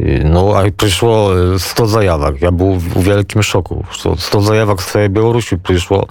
Y, 0.00 0.22
no, 0.24 0.56
a 0.56 0.70
przyszło 0.76 1.30
100 1.58 1.86
zajawek. 1.86 2.42
Ja 2.42 2.52
był 2.52 2.74
w 2.76 3.04
wielkim 3.04 3.42
szoku. 3.42 3.84
100 4.18 4.40
zajawek 4.40 4.82
z 4.82 4.92
całej 4.92 5.10
Białorusi 5.10 5.58
przyszło. 5.58 6.06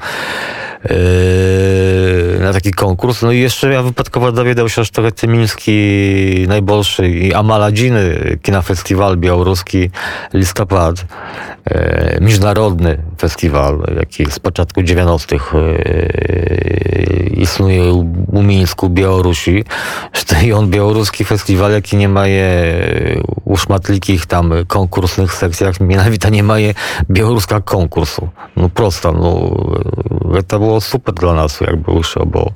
Yy, 0.83 2.39
na 2.39 2.53
taki 2.53 2.71
konkurs. 2.71 3.21
No 3.21 3.31
i 3.31 3.39
jeszcze 3.39 3.74
ja 3.74 3.83
wypadkowo 3.83 4.31
dowiedział 4.31 4.69
się, 4.69 4.83
że 4.83 4.89
to 4.89 5.12
Tymiński 5.12 6.45
najbolszy 6.48 7.09
i 7.09 7.33
Amaladziny, 7.33 8.38
kina 8.41 8.62
festiwal 8.62 9.17
białoruski 9.17 9.89
listopad, 10.33 11.05
yy, 11.71 12.17
międzynarodny 12.21 12.98
festiwal, 13.17 13.83
jaki 13.98 14.31
z 14.31 14.39
początku 14.39 14.83
90. 14.83 15.31
Yy, 15.31 15.39
istnieje 17.39 17.93
u 18.31 18.43
Mińsku, 18.43 18.89
Białorusi. 18.89 19.63
I 20.45 20.53
on 20.53 20.69
białoruski 20.69 21.25
festiwal, 21.25 21.71
jaki 21.71 21.98
nie 21.98 22.09
ma 22.09 22.27
je 22.27 22.74
u 23.45 23.57
szmatlikich 23.57 24.25
tam 24.25 24.53
konkursnych 24.67 25.33
sekcjach, 25.33 25.79
mianowicie 25.79 26.31
nie 26.31 26.43
ma 26.43 26.59
je 26.59 26.74
białoruska 27.09 27.62
konkursu. 27.62 28.29
No 28.55 28.69
prosto, 28.69 29.12
no 29.12 29.51
to 30.48 30.59
było 30.59 30.69
super 30.82 31.14
dla 31.16 31.34
nas, 31.34 31.62
jakby 31.62 31.92
już, 31.92 32.18
bo 32.26 32.52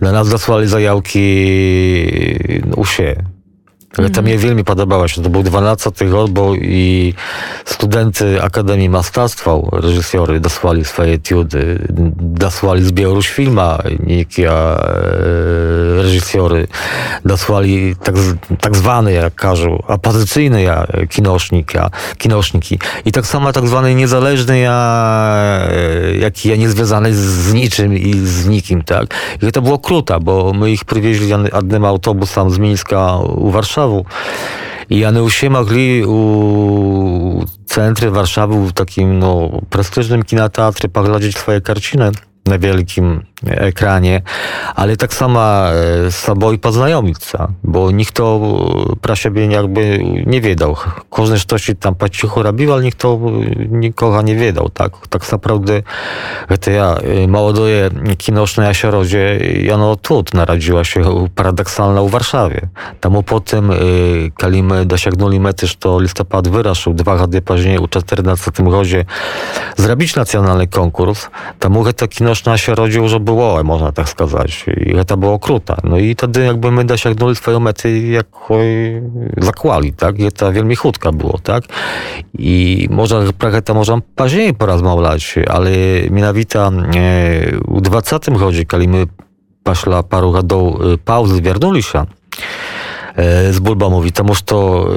dla 0.00 0.12
nas 0.12 0.26
zasłali 0.28 0.68
zajałki 0.68 1.46
u 2.76 2.84
się. 2.84 3.16
Ale 3.98 4.10
to 4.10 4.22
mnie 4.22 4.38
wielmi 4.38 4.64
podobało 4.64 5.08
się. 5.08 5.22
To 5.22 5.30
był 5.30 5.42
12 5.42 5.90
rok, 6.00 6.30
bo 6.30 6.54
i 6.54 7.14
studenty 7.64 8.42
Akademii 8.42 8.88
Masterstwa, 8.88 9.50
reżysery, 9.72 10.40
dosłali 10.40 10.84
swoje 10.84 11.12
etiudy, 11.12 11.86
dosłali 12.18 12.84
z 12.84 12.92
Białoruś 12.92 13.28
filma, 13.28 13.78
niekie 14.06 14.50
reżysery, 15.96 16.66
dosłali 17.24 17.96
tak, 17.96 18.14
tak 18.60 18.76
zwane, 18.76 19.12
jak 19.12 19.34
każą, 19.34 19.82
opozycyjne 19.86 20.62
ja, 20.62 20.86
kinosznika, 21.08 21.90
kinoszniki. 22.18 22.78
I 23.04 23.12
tak 23.12 23.26
samo 23.26 23.52
tak 23.52 23.68
zwany 23.68 23.94
niezależny 23.94 24.58
ja, 24.58 25.68
jaki 26.20 26.48
ja 26.48 26.56
niezwiązany 26.56 27.14
z 27.14 27.52
niczym 27.52 27.98
i 27.98 28.14
z 28.14 28.46
nikim, 28.46 28.82
tak. 28.82 29.14
I 29.42 29.52
to 29.52 29.62
było 29.62 29.78
kruta, 29.78 30.20
bo 30.20 30.52
my 30.52 30.70
ich 30.70 30.84
przywieźli 30.84 31.28
jednym 31.28 31.84
autobusem 31.84 32.50
z 32.50 32.58
Mińska 32.58 33.16
u 33.16 33.50
Warszawy, 33.50 33.87
Warszawu. 33.88 34.04
I 34.90 35.04
one 35.04 35.30
się 35.30 35.50
mogli 35.50 36.04
u 36.04 37.44
centry 37.66 38.10
Warszawy, 38.10 38.66
w 38.66 38.72
takim 38.72 39.18
no, 39.18 39.50
prestiżnym 39.70 40.22
kinoteatrze 40.22 40.88
poglądać 40.88 41.34
swoje 41.34 41.60
karciny. 41.60 42.10
Na 42.48 42.58
wielkim 42.58 43.22
ekranie, 43.46 44.22
ale 44.74 44.96
tak 44.96 45.14
samo 45.14 45.40
e, 45.40 46.10
z 46.10 46.14
sobą 46.14 46.58
poznajomić, 46.58 47.16
bo 47.64 47.90
nikt 47.90 48.14
to 48.14 48.40
pra 49.00 49.16
siebie 49.16 49.46
jakby 49.46 49.98
nie 50.26 50.40
wiedział. 50.40 50.76
Każdy 51.10 51.38
coś 51.38 51.70
tam 51.80 51.94
po 51.94 52.08
cichu 52.08 52.42
robił, 52.42 52.72
ale 52.72 52.82
nikt 52.82 52.98
to 52.98 53.20
nikogo 53.70 54.22
nie 54.22 54.36
wiedział, 54.36 54.68
tak? 54.68 54.92
Tak 55.08 55.32
naprawdę 55.32 55.82
to 56.60 56.70
ja 56.70 56.96
młodoje 57.28 57.90
kinoszne 58.18 58.64
Jasierodzie, 58.64 59.40
no 59.78 59.96
tu 59.96 60.24
narodziła 60.34 60.84
się 60.84 61.28
paradoksalna 61.34 62.02
u 62.02 62.08
Warszawie. 62.08 62.68
Tam 63.00 63.22
potem, 63.26 63.70
kiedy 64.40 64.62
my 64.62 64.86
dosięgnęli 64.86 65.40
mety, 65.40 65.66
to 65.78 66.00
listopad 66.00 66.48
wyraszył, 66.48 66.94
dwa 66.94 67.14
lata 67.14 67.40
później, 67.44 67.78
u 67.78 67.88
14 67.88 68.50
rodzie, 68.64 69.04
zrobić 69.76 70.16
nacjonalny 70.16 70.66
konkurs, 70.66 71.28
tam 71.58 71.84
to 71.96 72.08
kinoszne 72.37 72.57
się 72.57 72.75
rodził, 72.75 73.07
że 73.07 73.19
było, 73.19 73.63
można 73.63 73.91
tak 73.91 74.09
сказać. 74.09 74.65
I 74.85 75.05
to 75.05 75.17
było 75.17 75.39
kruta. 75.39 75.77
No 75.83 75.97
i 75.97 76.13
wtedy 76.13 76.43
jakby 76.43 76.71
my 76.71 76.85
dosięgnęli 76.85 77.35
swoją 77.35 77.59
mety, 77.59 77.99
jak 77.99 78.27
zakłali, 79.37 79.93
tak? 79.93 80.19
I 80.19 80.31
to 80.31 80.53
wielmi 80.53 80.75
chudka 80.75 81.11
było, 81.11 81.37
tak? 81.43 81.63
I 82.39 82.87
może 82.91 83.33
trochę 83.33 83.61
to 83.61 83.73
można 83.73 83.97
później 84.15 84.53
porozmawiać, 84.53 85.35
ale 85.49 85.71
mianowicie 86.11 86.59
e, 86.59 86.71
u 87.67 87.81
20 87.81 88.17
rodzie, 88.39 88.65
kiedy 88.65 88.87
my 88.87 89.07
пошла 89.63 90.03
пару 90.03 90.31
годов 90.31 90.97
паузи, 91.05 91.41
вернулися 91.41 92.05
z 93.50 93.58
bulbomów 93.58 94.06
i 94.06 94.12
tomuż 94.12 94.42
to 94.42 94.88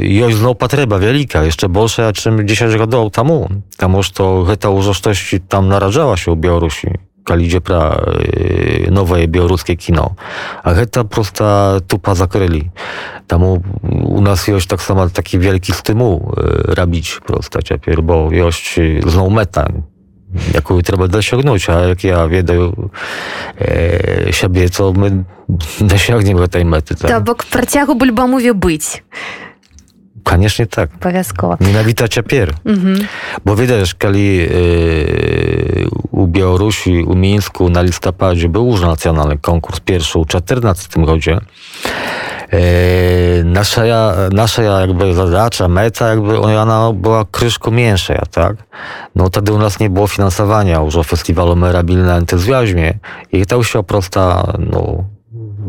jest 0.00 0.38
znowu 0.38 0.54
potrzeba 0.54 0.98
wielka, 0.98 1.44
jeszcze 1.44 1.68
bolsza, 1.68 2.12
czym 2.12 2.48
10 2.48 2.74
lat 2.74 2.90
temu. 3.12 3.48
Tomuż 3.76 4.10
to 4.10 4.46
ta 4.60 4.70
uroczystość 4.70 5.36
tam 5.48 5.68
narażała 5.68 6.16
się 6.16 6.32
u 6.32 6.36
Białorusi. 6.36 6.88
Kalidzie 7.24 7.60
pra 7.60 8.00
nowe 8.90 9.28
białoruskie 9.28 9.76
kino. 9.76 10.14
A 10.62 10.74
to 10.90 11.04
prosta 11.04 11.76
tupa 11.88 12.14
zakryli. 12.14 12.70
Tam 13.26 13.42
u 14.02 14.20
nas 14.20 14.48
jest 14.48 14.66
tak 14.66 14.82
samo 14.82 15.08
taki 15.08 15.38
wielki 15.38 15.72
stymuł 15.72 16.32
robić 16.64 17.20
prosta 17.26 17.62
ciepło, 17.62 18.02
bo 18.02 18.28
jest 18.32 18.56
znowu 19.06 19.30
meta 19.30 19.68
яку 20.53 20.81
треба 20.81 21.07
досягнуць 21.07 21.69
а 21.69 21.87
як 21.87 22.03
я 22.03 22.25
ведаю 22.25 22.91
э, 23.59 24.31
сябе 24.31 24.67
то 24.69 24.93
мы 24.93 25.25
дасягнем 25.79 26.37
гэтай 26.37 26.63
мэты 26.63 26.95
так. 26.95 27.11
То 27.11 27.19
бок 27.19 27.45
працягу 27.45 27.93
бульбамуве 27.93 28.53
быць 28.53 29.03
канешне 30.23 30.65
так 30.65 30.89
абавязкова 30.99 31.57
менавіта 31.59 32.07
цяпер 32.07 32.55
бо 33.43 33.53
ведаеш 33.53 33.93
калі 33.93 34.49
э, 34.51 35.87
у 36.11 36.25
Біеларусі 36.25 37.03
у 37.03 37.13
мінску 37.13 37.69
на 37.69 37.83
лістападзе 37.83 38.47
быў 38.47 38.73
уже 38.73 38.85
нацыянальны 38.87 39.37
конкурс 39.37 39.79
першы 39.79 40.17
ў 40.17 40.25
14 40.25 40.97
годзе 40.97 41.41
nasza, 43.44 43.82
nasza 44.32 44.62
jakby 44.62 45.14
zadacza, 45.14 45.68
meta 45.68 46.08
jakby 46.08 46.38
ona 46.40 46.92
była 46.92 47.24
kryszką 47.30 47.70
mniejsza, 47.70 48.22
tak? 48.30 48.56
No 49.14 49.26
wtedy 49.26 49.52
u 49.52 49.58
nas 49.58 49.80
nie 49.80 49.90
było 49.90 50.06
finansowania 50.06 50.80
już 50.80 50.96
o 50.96 51.02
festiwalu 51.02 51.56
Merabil 51.56 52.04
na 52.04 52.16
entuzjazmie 52.16 52.98
i 53.32 53.46
to 53.46 53.62
się 53.62 53.82
prosta, 53.82 54.52
no, 54.58 55.04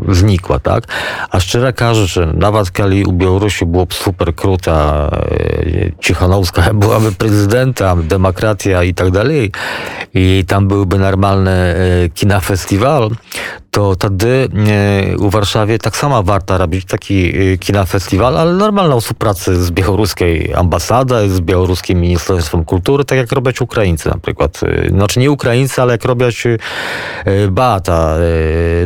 znikła, 0.08 0.60
tak? 0.60 0.84
A 1.32 1.40
szczerze 1.40 1.74
każdy, 1.74 2.26
nawet 2.34 2.72
kiedy 2.72 3.04
u 3.08 3.14
Białorusi 3.14 3.66
było 3.66 3.88
super 3.90 4.36
kruta, 4.36 5.10
e, 5.12 5.92
Cichanowska 6.02 6.74
byłaby 6.84 7.12
prezydentem, 7.12 8.08
demokracja 8.08 8.84
i 8.84 8.94
tak 8.94 9.12
dalej, 9.12 9.52
i 10.14 10.46
tam 10.48 10.68
byłby 10.68 10.98
normalny 10.98 11.52
e, 11.52 11.76
kina 12.10 12.40
festiwal, 12.40 13.10
to 13.72 13.94
wtedy 13.94 14.50
e, 14.68 15.18
u 15.18 15.30
Warszawie 15.30 15.80
tak 15.80 15.98
samo 15.98 16.24
warto 16.24 16.58
robić 16.58 16.86
taki 16.86 17.34
kina 17.58 17.86
festiwal, 17.86 18.38
ale 18.38 18.54
normalną 18.54 19.00
współpracę 19.02 19.56
z 19.56 19.72
białoruskiej 19.72 20.54
ambasadą, 20.54 21.30
z 21.30 21.42
białoruskim 21.42 22.02
Ministerstwem 22.02 22.66
Kultury, 22.66 23.06
tak 23.06 23.18
jak 23.18 23.32
robią 23.32 23.52
Ukraińcy 23.62 24.10
na 24.10 24.18
przykład. 24.18 24.60
Znaczy 24.90 25.20
nie 25.20 25.32
Ukraińcy, 25.32 25.82
ale 25.82 25.92
jak 25.92 26.06
robią 26.06 26.26
Bata, 27.50 28.16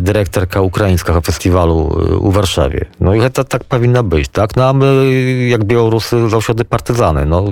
dyrektorka 0.02 0.62
ukraińska 0.62 1.03
festiwalu 1.06 1.78
u 2.20 2.32
Warszawie. 2.32 2.86
No 3.00 3.16
i 3.16 3.32
to 3.32 3.44
tak 3.44 3.64
powinno 3.64 4.04
być, 4.04 4.28
tak? 4.28 4.56
No 4.56 4.70
a 4.70 4.74
my, 4.74 5.06
jak 5.50 5.64
Białorusy, 5.64 6.30
zawsze 6.30 6.56
partyzany. 6.56 7.26
No, 7.26 7.44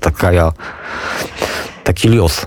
taka 0.00 0.32
ja 0.32 0.52
такі 1.82 2.08
лёс 2.14 2.46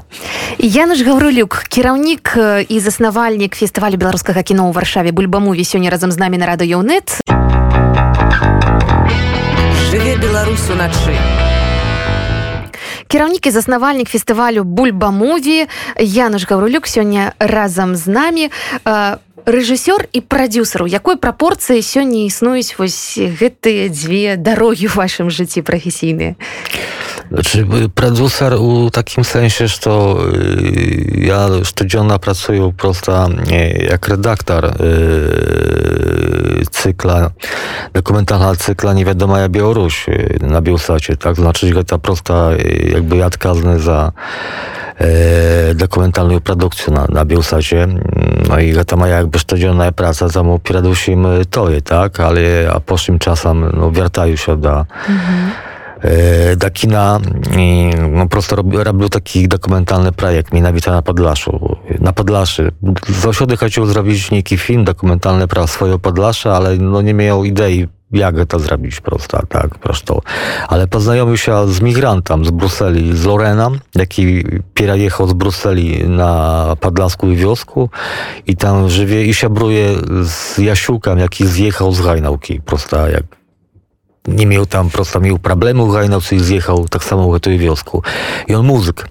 Яныш 0.59 1.03
гаўрылюк 1.03 1.67
кіраўнік 1.67 2.39
і 2.69 2.77
заснавальнік 2.79 3.55
фестывалю 3.55 3.99
беларускага 3.99 4.43
кіно 4.43 4.71
ў 4.71 4.75
варшаве 4.75 5.11
бульбамуве 5.11 5.67
сёння 5.67 5.91
разам 5.91 6.11
з 6.11 6.17
намі 6.17 6.39
на 6.39 6.47
рада 6.47 6.63
Ёнет 6.63 7.19
жыве 9.91 10.15
беларус 10.19 10.63
уначы 10.71 11.44
кіраўнік 13.07 13.47
і 13.47 13.51
заснавальнік 13.51 14.09
фестывалю 14.09 14.63
бульбамуві 14.63 15.67
Януш 15.99 16.47
гаўрылюк 16.49 16.87
сёння 16.87 17.33
разам 17.39 17.95
з 17.95 18.07
намі. 18.07 18.45
Рэжысёр 19.45 20.09
і 20.09 20.21
прадюсеру 20.25 20.89
якой 20.89 21.21
прапорцыі 21.21 21.85
сёння 21.85 22.25
існуюць 22.25 22.73
вось 22.81 23.21
гэтыя 23.21 23.93
дзве 23.93 24.41
дарогі 24.41 24.89
ў 24.89 24.97
вашым 24.97 25.29
жыцці 25.29 25.61
прафесійныя 25.61 26.33
Znaczy, 27.31 27.65
producer 27.95 28.53
u 28.53 28.89
takim 28.89 29.23
sensie, 29.23 29.67
że 29.67 29.77
to 29.77 30.17
ja 31.17 31.47
szczodziona 31.63 32.19
pracuję 32.19 32.71
prosto 32.77 33.29
jak 33.89 34.07
redaktor 34.07 34.73
cykla, 36.71 37.31
dokumentalna 37.93 38.55
cykla 38.55 38.93
Nie 38.93 39.05
wiadoma 39.05 39.39
ja 39.39 39.49
Białoruś 39.49 40.05
na 40.41 40.61
Bielsacie, 40.61 41.17
tak? 41.17 41.35
Znaczy, 41.35 41.73
że 41.73 41.83
ta 41.83 41.97
prosta 41.97 42.49
jakby 42.93 43.17
ja 43.17 43.25
odkazny 43.25 43.79
za 43.79 44.11
dokumentalną 45.75 46.39
produkcję 46.39 46.93
na, 46.93 47.05
na. 47.09 47.25
No 48.49 48.59
i 48.59 48.73
to 48.87 48.97
moja 48.97 49.17
jakby 49.17 49.39
szczodziona 49.39 49.91
praca, 49.91 50.27
za 50.27 50.43
mu 50.43 50.59
pieradusimy 50.59 51.45
to 51.45 51.69
je, 51.69 51.81
tak? 51.81 52.19
Ale 52.19 52.41
a 52.73 52.79
poszłym 52.79 53.19
czasem 53.19 53.71
no, 53.73 53.91
wracają 53.91 54.35
się 54.35 54.57
do 54.57 54.85
mhm 55.09 55.74
E, 56.05 56.55
do 56.55 56.71
kina 56.71 57.19
mm, 57.51 58.17
no, 58.17 58.27
prosto 58.27 58.55
robił, 58.55 58.83
robił 58.83 59.09
taki 59.09 59.47
dokumentalny 59.47 60.11
projekt 60.11 60.53
Minawita 60.53 60.91
na 60.91 61.01
Podlaszu. 61.01 61.75
Na 61.99 62.13
Podlaszy. 62.13 62.71
Z 63.07 63.25
ośrodek 63.25 63.59
chciał 63.59 63.85
zrobić 63.85 64.31
nieki 64.31 64.57
film 64.57 64.83
dokumentalny 64.83 65.47
pra 65.47 65.67
swoje 65.67 65.99
Podlasze, 65.99 66.53
ale 66.53 66.77
no, 66.77 67.01
nie 67.01 67.13
miał 67.13 67.43
idei 67.43 67.87
jak 68.11 68.35
to 68.47 68.59
zrobić 68.59 69.01
prosto, 69.01 69.39
tak, 69.49 69.77
prosto. 69.77 70.21
Ale 70.67 70.87
poznajomił 70.87 71.37
się 71.37 71.67
z 71.67 71.81
migrantem 71.81 72.45
z 72.45 72.51
Brukseli, 72.51 73.17
z 73.17 73.25
Lorena, 73.25 73.71
jaki 73.95 74.43
pierajechał 74.73 75.27
z 75.27 75.33
Brukseli 75.33 76.09
na 76.09 76.75
Podlasku 76.79 77.29
i 77.29 77.35
Wiosku 77.35 77.89
i 78.47 78.55
tam 78.55 78.89
żywie 78.89 79.25
i 79.25 79.33
się 79.33 79.49
bruje 79.49 79.95
z 80.23 80.57
Jasiukiem, 80.57 81.19
jaki 81.19 81.47
zjechał 81.47 81.91
z 81.91 82.01
Hajnałki, 82.01 82.61
prosta, 82.61 83.09
jak 83.09 83.23
nie 84.28 84.46
miał 84.46 84.66
tam 84.66 84.90
prosto 84.90 85.20
miał 85.20 85.38
problemu 85.38 85.92
gajnocy 85.92 86.36
i 86.36 86.40
zjechał 86.40 86.88
tak 86.88 87.04
samo 87.04 87.32
w 87.32 87.40
tej 87.40 87.58
wiosku. 87.58 88.02
I 88.48 88.54
on 88.54 88.66
muzyk. 88.66 89.08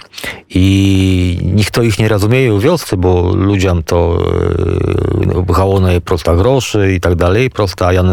I 0.50 1.40
nikt 1.56 1.78
ich 1.84 2.00
nie 2.00 2.08
rozumie 2.08 2.52
w 2.52 2.62
wiosce, 2.62 2.98
bo 2.98 3.32
ludziom 3.36 3.84
to 3.84 4.18
brało 5.48 5.80
na 5.80 5.90
prosta 6.06 6.36
groszy 6.36 6.94
i 6.94 7.00
tak 7.00 7.16
dalej. 7.16 7.50
Prosta, 7.50 7.94
ja 7.94 8.04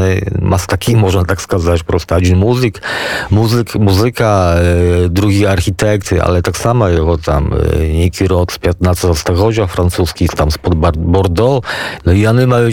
ma 0.43 0.59
taki, 0.59 0.97
można 0.97 1.25
tak 1.25 1.43
сказать, 1.43 1.83
prosta 1.83 2.19
jeden 2.19 2.39
muzyk, 2.39 2.83
muzyk, 3.31 3.75
muzyka, 3.75 4.55
drugi 5.09 5.47
architekt, 5.47 6.13
ale 6.13 6.43
tak 6.43 6.57
samo 6.57 6.89
jego 6.89 7.19
tam 7.19 7.55
Niki 7.93 8.29
rok 8.29 8.53
z 8.53 8.59
15 8.59 9.15
stuleciach 9.15 9.71
francuski, 9.71 10.29
tam 10.29 10.51
spod 10.51 10.97
Bordeaux. 10.97 11.67
No 12.07 12.13
i 12.13 12.27
one 12.27 12.47
mają, 12.47 12.69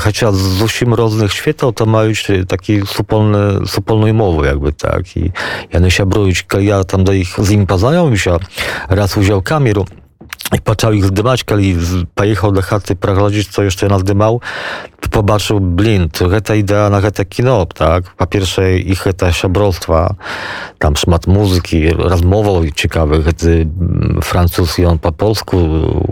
chociaż 0.00 0.34
z 0.34 0.58
zusim 0.58 0.94
różnych 0.94 1.32
światów, 1.32 1.74
to 1.74 1.86
mają 1.86 2.12
taki 2.48 2.86
supolny 2.86 3.58
супольної 3.66 4.12
мови, 4.12 4.46
якби 4.46 4.72
так. 4.72 5.16
І 5.16 5.32
я 5.72 5.80
не 5.80 5.90
щабруючи, 5.90 6.44
коли 6.48 6.64
я 6.64 6.84
там 6.84 7.04
до 7.04 7.12
їх 7.12 7.40
з 7.40 7.50
ним 7.50 7.66
познайомився, 7.66 8.38
раз 8.88 9.16
узяв 9.16 9.42
камеру, 9.42 9.86
i 10.56 10.60
począł 10.60 10.92
ich 10.92 11.04
zdymać, 11.04 11.44
kiedy 11.44 11.74
pojechał 12.14 12.52
do 12.52 12.62
chaty 12.62 12.96
prowadzić, 12.96 13.48
co 13.48 13.62
jeszcze 13.62 13.88
nas 13.88 14.04
dymał, 14.04 14.40
to 15.00 15.08
pobaczył, 15.08 15.60
blin, 15.60 16.08
to 16.08 16.40
ta 16.40 16.54
idea 16.54 16.90
na 16.90 17.10
te 17.10 17.24
kino, 17.24 17.66
tak? 17.66 18.04
Po 18.04 18.26
pierwsze 18.26 18.78
ich 18.78 19.04
te 19.16 19.32
szabrostwa, 19.32 20.14
tam 20.78 20.96
szmat 20.96 21.26
muzyki, 21.26 21.88
rozmową 21.90 22.70
ciekawych, 22.74 23.24
gdy 23.24 23.66
Francuz 24.22 24.78
i 24.78 24.86
on 24.86 24.98
po 24.98 25.12
polsku 25.12 25.56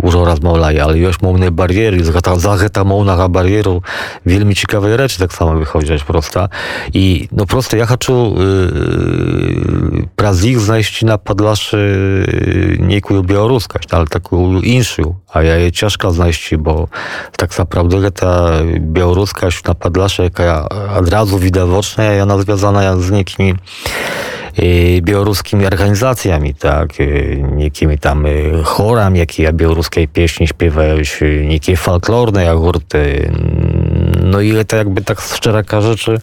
ўжо 0.02 0.24
размаўляе 0.24 0.78
але 0.80 1.00
ёсць 1.00 1.22
моўныя 1.22 1.50
бар'еры 1.50 2.02
за 2.04 2.12
гэта 2.12 2.36
за 2.38 2.56
гэта 2.60 2.84
моўнага 2.84 3.28
бар'еру 3.28 3.82
вельмі 4.24 4.54
цікавыя 4.54 4.96
рэчы 4.96 5.18
таксама 5.18 5.56
выходзяць 5.58 6.04
проста 6.06 6.50
і 6.92 7.28
ну 7.30 7.46
просто 7.46 7.76
я 7.76 7.86
хочу 7.86 8.12
э, 8.36 10.06
праз 10.16 10.44
іх 10.44 10.60
знайсці 10.60 11.06
на 11.06 11.16
падлашы 11.18 12.76
нейкую 12.78 13.22
беларускасць 13.22 13.90
але 13.90 14.06
такую 14.06 14.29
іншую 14.62 15.16
а 15.32 15.42
я 15.42 15.58
е 15.58 15.70
цяжка 15.70 16.10
знайсці 16.10 16.56
бо 16.56 16.88
так 17.36 17.52
сапраўды 17.52 18.00
гэта 18.00 18.62
беларускасць 18.80 19.64
на 19.66 19.74
падлашы 19.74 20.30
якая 20.30 20.66
адразу 20.96 21.38
відавочная 21.38 22.16
яна 22.16 22.38
звязаная 22.38 22.96
з 22.96 23.10
нейкімі 23.10 23.56
białoruskimi 25.02 25.66
organizacjami, 25.66 26.54
tak, 26.54 26.88
niekimi 27.52 27.98
tam 27.98 28.24
chorami, 28.64 29.18
jakie 29.18 29.52
białoruskie 29.52 30.08
pieśni 30.08 30.48
śpiewają, 30.48 30.96
niekie 31.44 31.76
folklorne 31.76 32.44
jagurty. 32.44 33.32
No 34.22 34.40
i 34.40 34.64
to 34.64 34.76
jakby 34.76 35.02
tak 35.02 35.20
szczera 35.20 35.80
rzeczy 35.80 36.20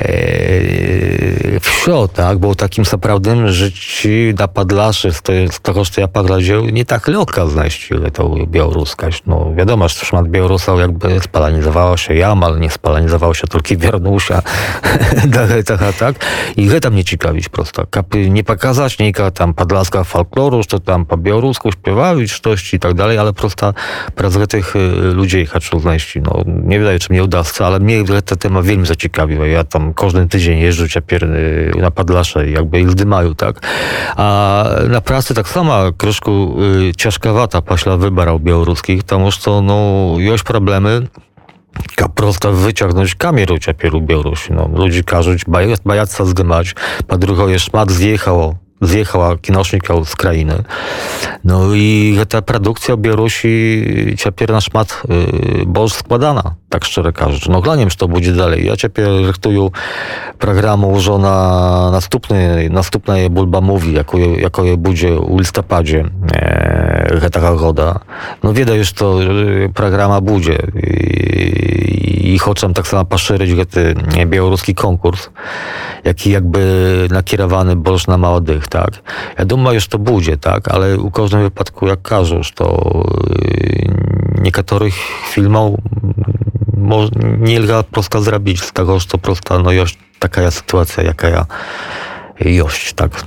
Eee, 0.00 1.60
wsio, 1.60 2.08
tak, 2.08 2.38
bo 2.38 2.54
takim 2.54 2.84
zaprawdem 2.84 3.48
życi 3.48 4.34
na 4.38 4.48
Padlaszy, 4.48 5.12
z, 5.12 5.22
tego, 5.62 5.84
co 5.84 6.00
ja 6.00 6.08
podlaził, 6.08 6.64
nie 6.64 6.84
tak 6.84 7.08
lekko 7.08 7.48
znaleźć 7.50 7.90
to 8.12 8.34
białoruska. 8.46 9.08
No 9.26 9.52
wiadomo, 9.56 9.88
że 9.88 9.94
szmat 9.94 10.28
Białorusa 10.28 10.72
jakby 10.72 11.20
spalanizowało 11.20 11.96
się 11.96 12.14
ja 12.14 12.34
ale 12.42 12.60
nie 12.60 12.70
spalanizowało 12.70 13.34
się 13.34 13.46
tylko 13.46 13.74
Wiernusia, 13.76 14.42
dalej 15.26 15.64
tak. 15.64 15.96
tak. 15.96 16.14
I 16.56 16.62
ile 16.62 16.80
tam 16.80 16.94
nie 16.94 17.04
ciekawić 17.04 17.48
prosto. 17.48 17.86
Kapy 17.90 18.30
nie 18.30 18.44
pokazać, 18.44 18.98
nika 18.98 19.30
tam 19.30 19.54
Padlaska 19.54 20.04
folkloru, 20.04 20.62
że 20.70 20.80
tam 20.80 21.06
po 21.06 21.16
białorusku 21.16 21.72
śpiewali, 21.72 22.28
coś 22.28 22.74
i 22.74 22.78
tak 22.78 22.94
dalej, 22.94 23.18
ale 23.18 23.32
prosta 23.32 23.74
prawda 24.14 24.46
tych 24.46 24.76
e, 24.76 24.78
ludzi, 24.92 25.46
jak 25.54 25.62
znaleźć, 25.80 26.18
no 26.22 26.42
nie 26.46 26.78
wydaje, 26.78 26.98
czy 26.98 27.12
mnie 27.12 27.24
udawca, 27.24 27.66
ale 27.66 27.80
mnie 27.80 28.04
ten 28.04 28.38
temat 28.38 28.64
wielmi 28.64 28.86
zaciekawił. 28.86 29.44
Ja 29.44 29.64
tam 29.64 29.83
każdy 29.92 30.26
tydzień 30.26 30.58
jeżdżę 30.58 30.88
ciapier 30.88 31.28
na 31.76 31.90
Padlasze, 31.90 32.50
jakby 32.50 32.80
ich 32.80 32.90
zdymają, 32.90 33.34
tak. 33.34 33.60
A 34.16 34.64
na 34.88 35.00
pracy 35.00 35.34
tak 35.34 35.48
samo 35.48 35.92
troszkę 35.92 36.30
y, 36.30 36.92
ciężkawata 36.96 37.62
paśla 37.62 37.96
wybarał 37.96 38.40
białoruskich, 38.40 39.02
tam 39.02 39.20
to, 39.44 39.62
no, 39.62 40.14
już 40.18 40.42
problemy, 40.42 41.06
prosto 42.14 42.52
wyciągnąć 42.52 43.14
kamerę 43.14 43.60
ciapieru 43.60 44.00
Białorusi. 44.00 44.52
No, 44.52 44.68
ludzi 44.74 45.04
każą 45.04 45.30
bajaca 45.84 46.24
zdymać, 46.24 46.74
po 47.06 47.18
drugie 47.18 47.58
szmat 47.58 47.90
zjechało 47.90 48.54
zjechała 48.80 49.36
kinošnika 49.36 49.94
z 50.04 50.16
krainy. 50.16 50.62
No 51.44 51.74
i 51.74 52.16
ta 52.28 52.42
produkcja 52.42 52.96
Białorusi 52.96 53.84
ciepie 54.18 54.46
na 54.46 54.60
szmat 54.60 55.02
y, 55.62 55.66
boż 55.66 55.92
składana, 55.92 56.54
tak 56.73 56.85
szczerze 56.85 57.13
кажучи. 57.13 57.51
No 57.51 57.61
glaniem, 57.61 57.89
że 57.89 57.95
to 57.95 58.07
będzie 58.07 58.33
dalej. 58.33 58.65
Ja 58.65 58.77
ciepie 58.77 59.07
rychtuję 59.25 59.69
programu 60.39 60.95
już 60.95 61.07
na 61.07 61.89
następny, 61.91 62.69
następne 62.69 63.29
Bulba 63.29 63.61
Mówi, 63.61 63.93
jako, 63.93 64.17
jako 64.17 64.63
je 64.63 64.77
będzie 64.77 65.15
w 65.15 65.39
listopadzie 65.39 66.05
e, 66.33 67.29
taka 67.29 67.55
goda. 67.55 67.99
No 68.43 68.53
wieda 68.53 68.73
już 68.73 68.93
to 68.93 69.19
programa 69.73 70.21
będzie. 70.21 70.57
I, 70.83 72.33
i 72.33 72.39
chcę 72.39 72.73
tak 72.73 72.87
samo 72.87 73.05
poszerzyć 73.05 73.69
ten 73.69 74.29
białoruski 74.29 74.75
konkurs, 74.75 75.29
jaki 76.03 76.31
jakby 76.31 77.07
nakierowany 77.11 77.75
boż 77.75 78.07
na 78.07 78.17
młodych, 78.17 78.67
tak. 78.67 78.91
Ja 79.37 79.45
думаю, 79.45 79.79
że 79.79 79.87
to 79.87 79.99
będzie, 79.99 80.37
tak, 80.37 80.67
ale 80.67 80.97
u 80.97 81.11
każdym 81.11 81.41
wypadku, 81.41 81.87
jak 81.87 82.01
każesz, 82.01 82.51
to 82.51 82.93
niektórych 84.41 84.95
filmów 85.31 85.79
zrobić 88.20 88.62
z 88.62 88.72
tego, 88.72 88.98
że 88.98 89.06
to 89.06 89.18
prosto, 89.18 89.58
no 89.58 89.72
już 89.72 89.96
taka 90.18 90.50
sytuacja, 90.50 91.02
jaka 91.02 91.28
ja 91.28 91.46
ёсць 92.40 92.94
так 92.94 93.26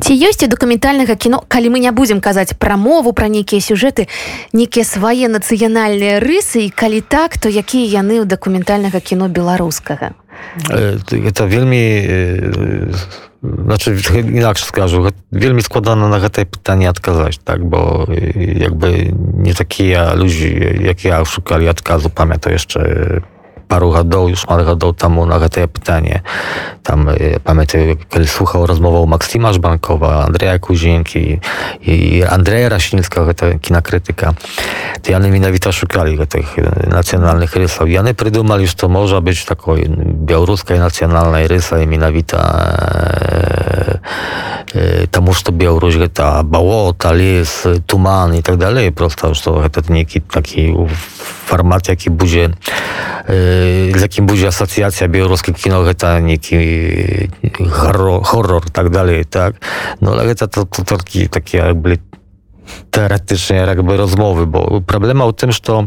ці 0.00 0.12
ёсць 0.12 0.42
у 0.42 0.48
дакументальнага 0.50 1.14
кіно 1.14 1.42
калі 1.48 1.70
мы 1.70 1.78
не 1.78 1.92
будзем 1.94 2.20
казаць 2.20 2.58
пра 2.58 2.76
мову 2.76 3.12
пра 3.12 3.28
нейкія 3.28 3.62
сюжэты 3.62 4.08
нейкія 4.52 4.84
свае 4.84 5.30
нацыянальныя 5.30 6.18
рысы 6.18 6.66
і 6.66 6.70
калі 6.70 7.00
так 7.00 7.38
то 7.38 7.48
якія 7.48 8.02
яны 8.02 8.18
ў 8.18 8.26
дакументальнага 8.26 8.98
кіно 9.00 9.28
беларускага? 9.28 10.18
Это 10.66 11.46
вельмі 11.46 11.84
znaczy 13.64 13.96
inaczej 14.32 14.66
skażu, 14.66 15.02
wielmi 15.32 15.62
składano 15.62 16.08
na 16.08 16.30
te 16.30 16.46
pytanie 16.46 16.90
odkazać, 16.90 17.38
tak, 17.38 17.64
bo 17.64 18.06
jakby 18.56 19.12
nie 19.34 19.54
takie 19.54 19.88
ja 19.88 20.14
ludzi, 20.14 20.60
jak 20.80 21.04
ja 21.04 21.24
szukali 21.24 21.68
Marugadou, 23.74 24.28
już 24.28 24.46
Marugadou 24.48 24.92
tam 24.92 25.28
na 25.28 25.48
to 25.48 25.60
e, 25.60 25.68
pytanie. 25.68 26.20
Tam 26.82 27.08
e, 27.08 27.14
pamiętam, 27.44 27.80
kiedy 28.10 28.26
słuchał 28.26 28.66
rozmową 28.66 29.02
o 29.02 29.06
Maksima 29.06 29.52
Żbankowa, 29.52 30.24
Andrzeja 30.24 30.58
Kuzinki 30.58 31.38
i 31.82 32.24
Andrzeja 32.24 32.68
Rasińskiego, 32.68 33.34
to 33.34 33.46
kina 33.60 33.82
krytyka. 33.82 34.34
To 35.02 35.12
Jany 35.12 35.30
Minawita 35.30 35.72
szukali 35.72 36.26
tych 36.26 36.58
e, 36.58 36.86
nacjonalnych 36.90 37.56
rysów. 37.56 37.90
Jany 37.90 38.14
Prydumal 38.14 38.60
już 38.60 38.74
to 38.74 38.88
może 38.88 39.22
być 39.22 39.44
taką 39.44 39.74
białoruskiej 40.06 40.78
nacjonalnej 40.78 41.48
rysa 41.48 41.78
i 41.78 41.86
Minawita 41.86 42.42
таму 45.10 45.32
што 45.32 45.52
Беларусь 45.52 45.96
гэта 45.96 46.42
балота 46.42 47.12
лес 47.14 47.64
туман 47.86 48.34
і 48.34 48.42
так 48.42 48.58
далей 48.58 48.90
просто 48.90 49.34
што 49.34 49.62
гэта 49.62 49.84
нейкі 49.88 50.20
такі 50.20 50.74
фармат 51.46 51.88
які 51.88 52.10
будзе 52.10 52.52
з 53.28 54.00
якім 54.00 54.26
будзе 54.26 54.50
асацыяцыя 54.50 55.08
беларускі 55.08 55.54
кіно 55.56 55.80
гэта 55.86 56.20
нейкі 56.20 57.30
хоррор 57.62 58.68
так 58.70 58.90
далей 58.90 59.24
так. 59.24 59.56
Ну 60.00 60.12
гэта 60.12 60.46
to, 60.46 60.66
to, 60.66 60.84
teoretycznie 62.90 63.56
jakby 63.56 63.96
rozmowy, 63.96 64.46
bo 64.46 64.80
problem 64.86 65.20
o 65.20 65.32
tym, 65.32 65.52
że 65.52 65.60
to 65.60 65.84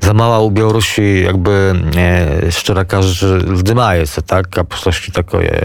za 0.00 0.14
mała 0.14 0.40
u 0.40 0.50
Białorusi 0.50 1.22
jakby 1.22 1.74
e, 1.96 2.52
szczera 2.52 2.84
każdy 2.84 3.56
zdymає 3.56 4.04
tak, 4.26 4.58
a 4.58 4.64
po 4.64 4.76
prostu 4.82 5.12
tako 5.12 5.40
je. 5.40 5.62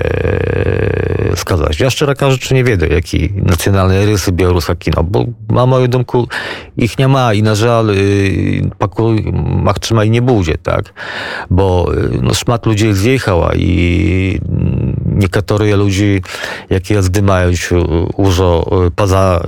Ja 1.79 1.89
szczera 1.89 2.15
każdy 2.15 2.39
czy 2.39 2.53
nie 2.53 2.63
wiem, 2.63 2.79
jakie 2.91 3.29
nacjonalne 3.35 4.05
rysy 4.05 4.31
białoruska 4.31 4.75
kino, 4.75 5.03
bo 5.03 5.25
na 5.49 5.65
moją 5.65 5.87
domku 5.87 6.27
ich 6.77 6.99
nie 6.99 7.07
ma 7.07 7.33
i 7.33 7.43
na 7.43 7.55
żal 7.55 7.89
e, 7.89 7.93
paku 8.77 9.15
trzyma 9.79 10.03
i 10.03 10.09
nie 10.09 10.21
budzie, 10.21 10.57
tak, 10.57 10.93
bo 11.49 11.91
e, 11.93 12.21
no, 12.21 12.33
szmat 12.33 12.65
ludzi 12.65 12.93
zjechała 12.93 13.51
i 13.55 14.39
niektórzy 15.20 15.76
ludzie, 15.76 16.20
jakie 16.70 17.02
zdymają 17.02 17.48
już 17.48 18.42
poza 18.96 19.40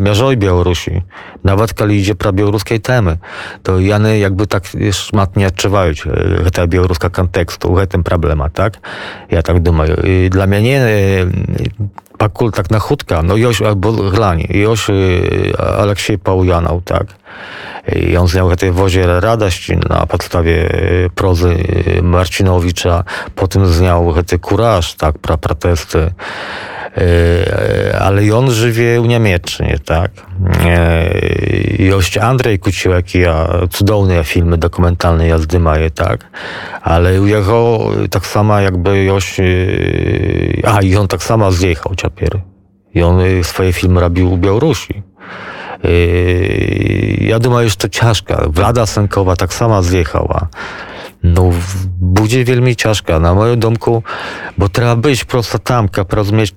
miażoj 0.00 0.36
Białorusi, 0.36 1.02
nawet 1.44 1.74
kiedy 1.74 1.94
idzie 1.96 2.14
pra 2.14 2.32
białoruskiej 2.32 2.80
temy, 2.80 3.16
to 3.62 3.80
jany 3.80 4.18
jakby 4.18 4.46
tak 4.46 4.64
szmat 4.92 5.36
nie 5.36 5.46
odczuwają 5.46 5.92
ta 6.52 6.66
białoruska 6.66 7.10
kontekstu, 7.10 7.74
w 7.74 7.86
tym 7.86 8.02
problema, 8.02 8.48
tak? 8.48 8.78
Ja 9.30 9.42
tak 9.42 9.60
думаю. 9.60 9.96
I 10.04 10.30
dla 10.30 10.46
mnie 10.46 10.62
nie 10.62 10.86
pakul 12.17 12.51
tak 12.51 12.71
na 12.71 12.79
chudka, 12.79 13.21
no 13.21 13.37
Joś 13.37 13.61
albo 13.61 13.91
Joś 14.49 14.87
Aleksiej 15.77 16.19
Pałujanow, 16.19 16.83
tak? 16.83 17.07
I 17.95 18.17
on 18.17 18.27
zniał 18.27 18.55
tej 18.55 18.71
wozie 18.71 19.19
radość 19.19 19.71
na 19.89 20.05
podstawie 20.05 20.69
prozy 21.15 21.57
Marcinowicza, 22.03 23.03
potem 23.35 23.65
zniał 23.65 24.13
te 24.23 24.37
kuraż, 24.39 24.93
tak, 24.93 25.17
pra 25.17 25.37
protesty. 25.37 26.11
Ale 28.00 28.36
on 28.36 28.50
żywie 28.50 29.00
u 29.00 29.06
Niemiecznie, 29.06 29.78
tak? 29.84 30.10
Jość 31.78 32.18
Andrzej 32.18 32.58
Kuciłek, 32.58 33.14
ja 33.14 33.48
cudowne 33.70 34.24
filmy 34.24 34.58
dokumentalne 34.58 35.26
jazdy 35.26 35.60
maje, 35.60 35.90
tak? 35.90 36.30
Ale 36.82 37.20
u 37.20 37.26
jego 37.26 37.90
tak 38.10 38.26
samo 38.26 38.60
jakby 38.60 39.04
Jość, 39.04 39.40
a 40.64 40.82
i 40.82 40.96
on 40.96 41.08
tak 41.08 41.22
samo 41.22 41.52
zjechał 41.52 41.94
ciapiery. 41.94 42.40
I 42.94 43.02
on 43.02 43.18
swoje 43.42 43.72
filmy 43.72 44.00
robił 44.00 44.32
u 44.32 44.36
Białorusi. 44.36 45.02
Ja 47.20 47.38
думаю, 47.38 47.68
że 47.68 47.76
to 47.76 47.88
ciężka. 47.88 48.44
Wlada 48.48 48.86
Sękowa 48.86 49.36
tak 49.36 49.54
sama 49.54 49.82
zjechała. 49.82 50.48
No, 51.22 51.50
będzie 52.00 52.44
wielmi 52.44 52.76
ciężka, 52.76 53.20
na 53.20 53.34
moim 53.34 53.60
domku, 53.60 54.02
bo 54.58 54.68
trzeba 54.68 54.96
być 54.96 55.24
prosto 55.24 55.58
tam, 55.58 55.88
rozumieć 56.12 56.54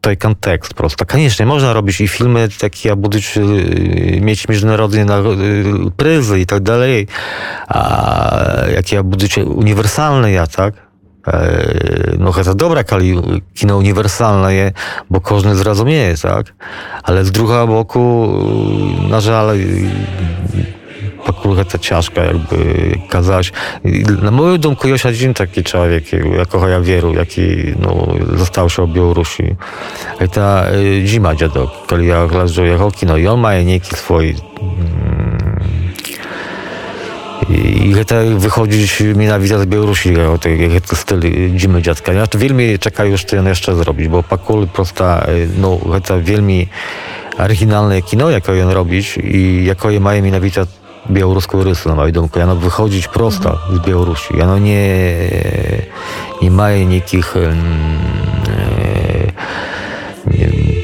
tutaj 0.00 0.16
kontekst 0.16 0.74
prosto. 0.74 0.96
Tak, 0.96 1.12
koniecznie 1.12 1.46
można 1.46 1.72
robić 1.72 2.00
i 2.00 2.08
filmy 2.08 2.48
takie, 2.60 2.92
a 2.92 2.96
budyć, 2.96 3.36
y, 3.36 4.20
mieć 4.20 4.48
międzynarodne 4.48 5.18
y, 5.18 5.90
pryzy 5.96 6.40
i 6.40 6.46
tak 6.46 6.60
dalej, 6.60 7.06
a 7.68 8.30
jakie 8.74 9.02
budyć 9.02 9.38
uniwersalne 9.38 10.32
ja, 10.32 10.46
tak? 10.46 10.74
E, 11.26 12.16
no 12.18 12.32
to 12.32 12.54
dobra 12.54 12.84
kino 13.54 13.76
uniwersalne 13.76 14.54
je, 14.54 14.72
bo 15.10 15.20
każdy 15.20 15.54
zrozumieje, 15.54 16.14
tak? 16.22 16.46
Ale 17.02 17.24
z 17.24 17.30
drugiego 17.30 17.66
boku, 17.66 18.28
y, 19.06 19.10
na 19.10 19.20
żal, 19.20 19.56
жаль 21.19 21.25
пакуль 21.25 21.55
гэта 21.55 21.77
цяжка 21.77 22.25
як 22.25 22.37
бы 22.49 23.01
казаць 23.09 23.53
на 23.83 24.31
мою 24.31 24.57
думку 24.57 24.87
ёсць 24.87 25.05
адзін 25.05 25.33
такі 25.33 25.63
чалавек 25.63 26.13
якога 26.13 26.69
я 26.69 26.79
веру 26.79 27.13
які 27.13 27.75
ну 27.77 28.17
застаўся 28.37 28.83
ў 28.83 28.93
беларусі 28.93 29.57
это 30.19 30.71
зіма 31.05 31.33
дзядок 31.35 31.87
калі 31.87 32.05
я 32.05 32.25
гляджу 32.27 32.65
яго 32.65 32.91
кіно 32.91 33.17
ён 33.17 33.39
мае 33.39 33.63
нейкі 33.63 33.95
свой 33.95 34.37
i 37.45 37.93
гэта 37.93 38.25
выходзіць 38.41 39.13
менавіта 39.13 39.61
з 39.61 39.65
Беларусі 39.69 40.09
гэты 40.17 40.95
стыль 40.97 41.53
дзімы 41.53 41.81
дзядка 41.81 42.13
я 42.13 42.25
вельмі 42.33 42.77
чакаю 42.81 43.17
што 43.17 43.37
ён 43.37 43.53
яшчэ 43.53 43.75
зробіць 43.77 44.09
бо 44.09 44.21
пакуль 44.25 44.65
проста 44.65 45.29
ну 45.57 45.77
гэта 45.77 46.17
вельмі 46.17 46.69
арыгінальнае 47.37 48.01
кіно 48.01 48.31
якое 48.31 48.65
ён 48.65 48.73
робіць 48.73 49.17
і 49.17 49.61
якое 49.65 49.99
мае 49.99 50.25
менавіта 50.25 50.65
białoruską 51.11 51.63
rysę 51.63 51.89
na 51.89 51.95
moją 51.95 52.11
думку. 52.11 52.39
Яно 52.39 52.55
wychodzić 52.55 53.07
prosto 53.07 53.59
z 53.73 53.79
Białorusi. 53.79 54.37
Яно 54.37 54.57
nie, 54.57 55.07
nie 56.41 56.51
ma 56.51 56.71
никаких 56.71 57.35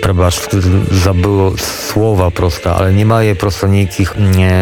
Przepraszam, 0.01 0.61
zabyło 0.91 1.51
słowa 1.57 2.31
prosta, 2.31 2.75
ale 2.75 2.93
nie 2.93 3.05
ma 3.05 3.23
je 3.23 3.35
prosto 3.35 3.67
nikich 3.67 4.13
nie, 4.37 4.53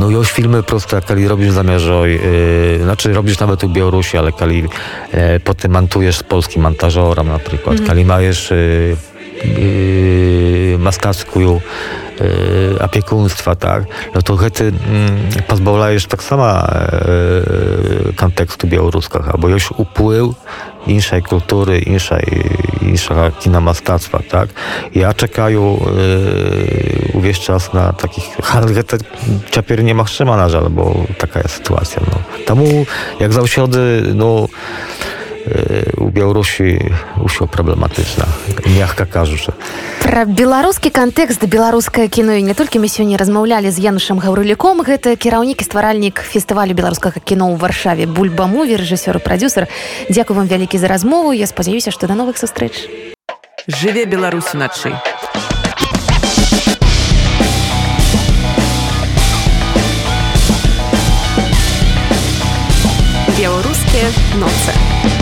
no 0.00 0.10
już 0.10 0.32
filmy 0.32 0.62
prosto, 0.62 1.00
kali 1.02 1.28
robisz 1.28 1.50
zamierzoj, 1.50 2.12
yy, 2.12 2.82
znaczy 2.82 3.12
robisz 3.12 3.38
nawet 3.38 3.64
u 3.64 3.68
Białorusi, 3.68 4.18
ale 4.18 4.32
kali 4.32 4.62
yy, 4.62 5.40
potem 5.44 5.72
montujesz 5.72 6.16
z 6.16 6.22
polskim 6.22 6.62
montażorem 6.62 7.28
na 7.28 7.38
przykład, 7.38 7.74
mm 7.74 7.84
-hmm. 7.84 7.88
kali 7.88 8.04
majesz 8.04 8.50
yy, 8.50 8.96
yy, 9.60 10.78
maskackują 10.78 11.60
y, 12.21 13.55
tak? 13.59 13.83
No 14.15 14.21
to 14.21 14.37
chety 14.37 14.63
y, 14.63 14.67
mm, 14.67 15.43
pozbawiasz 15.47 16.05
tak 16.05 16.23
sama 16.23 16.67
y, 18.09 18.13
kontekstu 18.13 18.67
białoruskiego, 18.67 19.37
bo 19.37 19.49
już 19.49 19.71
upływ 19.71 20.35
innej 20.87 21.21
kultury, 21.29 21.79
innej, 21.79 22.25
innego 22.81 23.31
kinemastarstwa, 23.39 24.19
tak? 24.29 24.49
Ja 24.95 25.13
czekaję 25.13 25.77
y, 27.15 27.21
wiesz 27.21 27.39
czas 27.39 27.73
na 27.73 27.93
takich, 27.93 28.55
ale 28.55 28.83
to 28.83 28.97
nie 29.83 29.95
ma 29.95 30.03
trzyma 30.03 30.37
na 30.37 30.49
żal, 30.49 30.69
bo 30.69 31.03
taka 31.17 31.39
jest 31.39 31.55
sytuacja, 31.55 32.01
no. 32.11 32.19
Temu, 32.45 32.85
jak 33.19 33.33
zawsiody, 33.33 34.03
no 34.15 34.47
у 35.97 36.09
беларусі 36.09 36.79
ўсё 37.21 37.45
праблематычна. 37.45 38.25
Мягка 38.65 39.05
кажучы. 39.05 39.53
Пра 40.01 40.25
беларускі 40.25 40.89
кантэкст 40.89 41.45
беларускае 41.45 42.07
кіно. 42.07 42.33
І 42.37 42.41
не 42.41 42.53
толькі 42.53 42.79
мы 42.79 42.89
сёння 42.89 43.17
размаўлялі 43.17 43.69
з 43.69 43.77
янушам 43.79 44.17
гаўрыліком 44.17 44.81
гэта 44.81 45.15
кіраўнік 45.15 45.61
і 45.61 45.65
стваральнік 45.65 46.21
фестывалю 46.21 46.73
беларускага 46.73 47.21
кіно 47.21 47.53
ў 47.53 47.57
варшаве 47.57 48.05
бульбаму 48.05 48.65
рэжысёр 48.65 49.19
прадюсер 49.19 49.67
Дякую 50.09 50.37
вам 50.37 50.47
вялікі 50.47 50.77
за 50.77 50.87
размову. 50.87 51.33
Я 51.33 51.47
спадзяюся 51.47 51.91
што 51.91 52.07
да 52.07 52.15
новых 52.15 52.37
сустрэч. 52.37 52.89
Жыве 53.67 54.05
беларусь 54.05 54.53
уначы. 54.53 54.93
Беларускія 63.37 64.09
ноцы 64.39 65.14